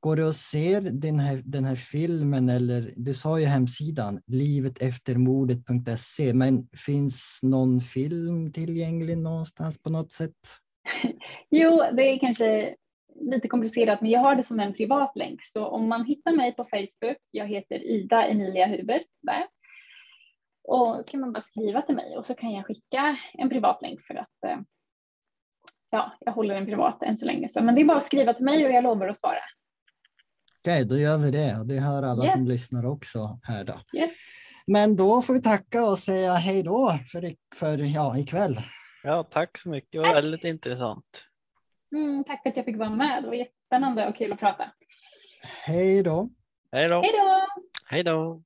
går 0.00 0.16
det 0.16 0.28
att 0.28 0.36
se 0.36 0.80
den 0.80 1.18
här, 1.18 1.42
den 1.44 1.64
här 1.64 1.76
filmen, 1.76 2.48
eller 2.48 2.92
du 2.96 3.14
sa 3.14 3.40
ju 3.40 3.46
hemsidan 3.46 4.20
liveteftermordet.se, 4.26 6.34
men 6.34 6.68
finns 6.72 7.40
någon 7.42 7.80
film 7.80 8.52
tillgänglig 8.52 9.18
någonstans 9.18 9.78
på 9.78 9.90
något 9.90 10.12
sätt? 10.12 10.36
Jo, 11.50 11.82
det 11.96 12.02
är 12.02 12.18
kanske 12.18 12.74
lite 13.20 13.48
komplicerat, 13.48 14.00
men 14.00 14.10
jag 14.10 14.20
har 14.20 14.34
det 14.34 14.44
som 14.44 14.60
en 14.60 14.74
privat 14.74 15.16
länk. 15.16 15.42
Så 15.42 15.66
om 15.66 15.88
man 15.88 16.04
hittar 16.04 16.32
mig 16.32 16.56
på 16.56 16.64
Facebook, 16.64 17.16
jag 17.30 17.46
heter 17.46 17.84
Ida 17.84 18.26
Emilia 18.26 18.66
Huber 18.66 19.02
där. 19.22 19.46
Och 20.68 20.96
så 20.96 21.10
kan 21.10 21.20
man 21.20 21.32
bara 21.32 21.40
skriva 21.40 21.82
till 21.82 21.94
mig 21.94 22.16
och 22.16 22.26
så 22.26 22.34
kan 22.34 22.50
jag 22.50 22.66
skicka 22.66 23.16
en 23.32 23.48
privat 23.48 23.82
länk 23.82 24.00
för 24.06 24.14
att 24.14 24.44
eh, 24.46 24.58
ja, 25.90 26.12
jag 26.20 26.32
håller 26.32 26.54
den 26.54 26.66
privat 26.66 27.02
än 27.02 27.18
så 27.18 27.26
länge. 27.26 27.48
Så, 27.48 27.62
men 27.62 27.74
det 27.74 27.80
är 27.80 27.84
bara 27.84 27.98
att 27.98 28.06
skriva 28.06 28.34
till 28.34 28.44
mig 28.44 28.66
och 28.66 28.72
jag 28.72 28.84
lovar 28.84 29.08
att 29.08 29.18
svara. 29.18 29.38
Okej, 30.60 30.84
då 30.84 30.98
gör 30.98 31.18
vi 31.18 31.30
det. 31.30 31.56
Och 31.58 31.66
det 31.66 31.80
hör 31.80 32.02
alla 32.02 32.24
Yes. 32.24 32.32
som 32.32 32.44
lyssnar 32.46 32.86
också 32.86 33.38
här 33.42 33.64
då. 33.64 33.80
Yes. 33.96 34.10
Men 34.66 34.96
då 34.96 35.22
får 35.22 35.34
vi 35.34 35.42
tacka 35.42 35.86
och 35.86 35.98
säga 35.98 36.34
hej 36.34 36.62
då 36.62 36.98
för, 37.12 37.34
för 37.54 37.78
ja, 37.78 38.18
ikväll. 38.18 38.56
Ja, 39.02 39.22
tack 39.22 39.58
så 39.58 39.68
mycket. 39.68 39.92
Det 39.92 39.98
var 39.98 40.14
väldigt 40.14 40.44
intressant. 40.44 41.29
Mm, 41.92 42.24
tack 42.24 42.42
för 42.42 42.50
att 42.50 42.56
jag 42.56 42.64
fick 42.64 42.76
vara 42.76 42.90
med. 42.90 43.22
Det 43.22 43.26
var 43.28 43.34
jättespännande 43.34 44.08
och 44.08 44.16
kul 44.16 44.32
att 44.32 44.40
prata. 44.40 44.70
Hej 45.64 46.02
då. 46.02 46.28
Hej 46.72 46.88
då. 46.88 47.02
Hej 47.02 47.12
då! 47.12 47.46
Hej 47.90 48.04
då! 48.04 48.42